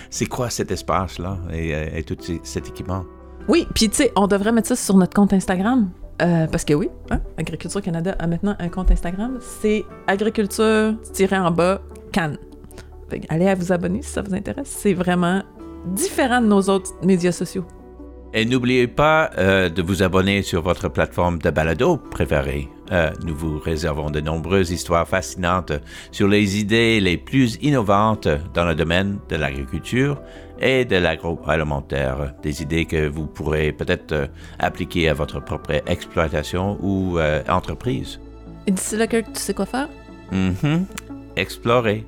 c'est 0.10 0.28
quoi 0.28 0.50
cet 0.50 0.72
espace-là 0.72 1.40
et, 1.52 2.00
et 2.00 2.04
tout 2.04 2.16
cet 2.44 2.70
équipement. 2.70 3.04
Oui, 3.50 3.68
puis 3.76 3.90
tu 3.90 3.98
sais, 3.98 4.14
on 4.16 4.28
devrait 4.28 4.54
mettre 4.54 4.70
ça 4.70 4.78
sur 4.78 4.96
notre 4.96 5.14
compte 5.14 5.34
Instagram. 5.34 5.92
Euh, 6.22 6.48
parce 6.48 6.64
que 6.64 6.74
oui, 6.74 6.90
hein, 7.10 7.20
Agriculture 7.38 7.82
Canada 7.82 8.16
a 8.20 8.28
maintenant 8.28 8.56
un 8.60 8.70
compte 8.70 8.92
Instagram. 8.92 9.40
C'est 9.42 9.84
agriculture-en 10.08 11.52
bas 11.52 11.82
Cannes. 12.12 12.38
Allez 13.30 13.48
à 13.48 13.56
vous 13.56 13.72
abonner 13.72 14.02
si 14.02 14.12
ça 14.12 14.22
vous 14.22 14.34
intéresse. 14.34 14.68
C'est 14.68 14.94
vraiment 14.94 15.44
différent 15.86 16.42
de 16.42 16.48
nos 16.48 16.62
autres 16.70 16.92
médias 17.04 17.32
sociaux. 17.32 17.66
Et 18.36 18.46
n'oubliez 18.46 18.88
pas 18.88 19.30
euh, 19.38 19.70
de 19.70 19.84
vous 19.84 20.02
abonner 20.02 20.42
sur 20.42 20.64
votre 20.64 20.90
plateforme 20.90 21.38
de 21.38 21.52
balado 21.52 21.98
préférée. 21.98 22.68
Euh, 22.92 23.12
nous 23.24 23.36
vous 23.36 23.60
réservons 23.60 24.10
de 24.10 24.22
nombreuses 24.22 24.72
histoires 24.72 25.08
fascinantes 25.08 25.72
sur 26.12 26.28
les 26.28 26.58
idées 26.58 27.00
les 27.00 27.18
plus 27.18 27.60
innovantes 27.62 28.28
dans 28.56 28.66
le 28.66 28.74
domaine 28.74 29.20
de 29.30 29.36
l'agriculture 29.36 30.20
et 30.60 30.84
de 30.84 30.96
l'agroalimentaire. 30.96 32.34
Des 32.42 32.64
idées 32.64 32.86
que 32.86 33.08
vous 33.08 33.28
pourrez 33.28 33.72
peut-être 33.72 34.12
euh, 34.14 34.28
appliquer 34.58 35.10
à 35.10 35.14
votre 35.14 35.40
propre 35.40 35.84
exploitation 35.86 36.80
ou 36.82 37.20
entreprise. 37.48 38.20
Et 38.66 38.72
d'ici 38.72 38.98
là, 38.98 39.06
tu 39.06 39.24
sais 39.34 39.54
quoi 39.54 39.68
faire? 39.68 39.90
Mm 40.32 40.54
-hmm. 40.54 40.86
Explorer. 41.36 42.04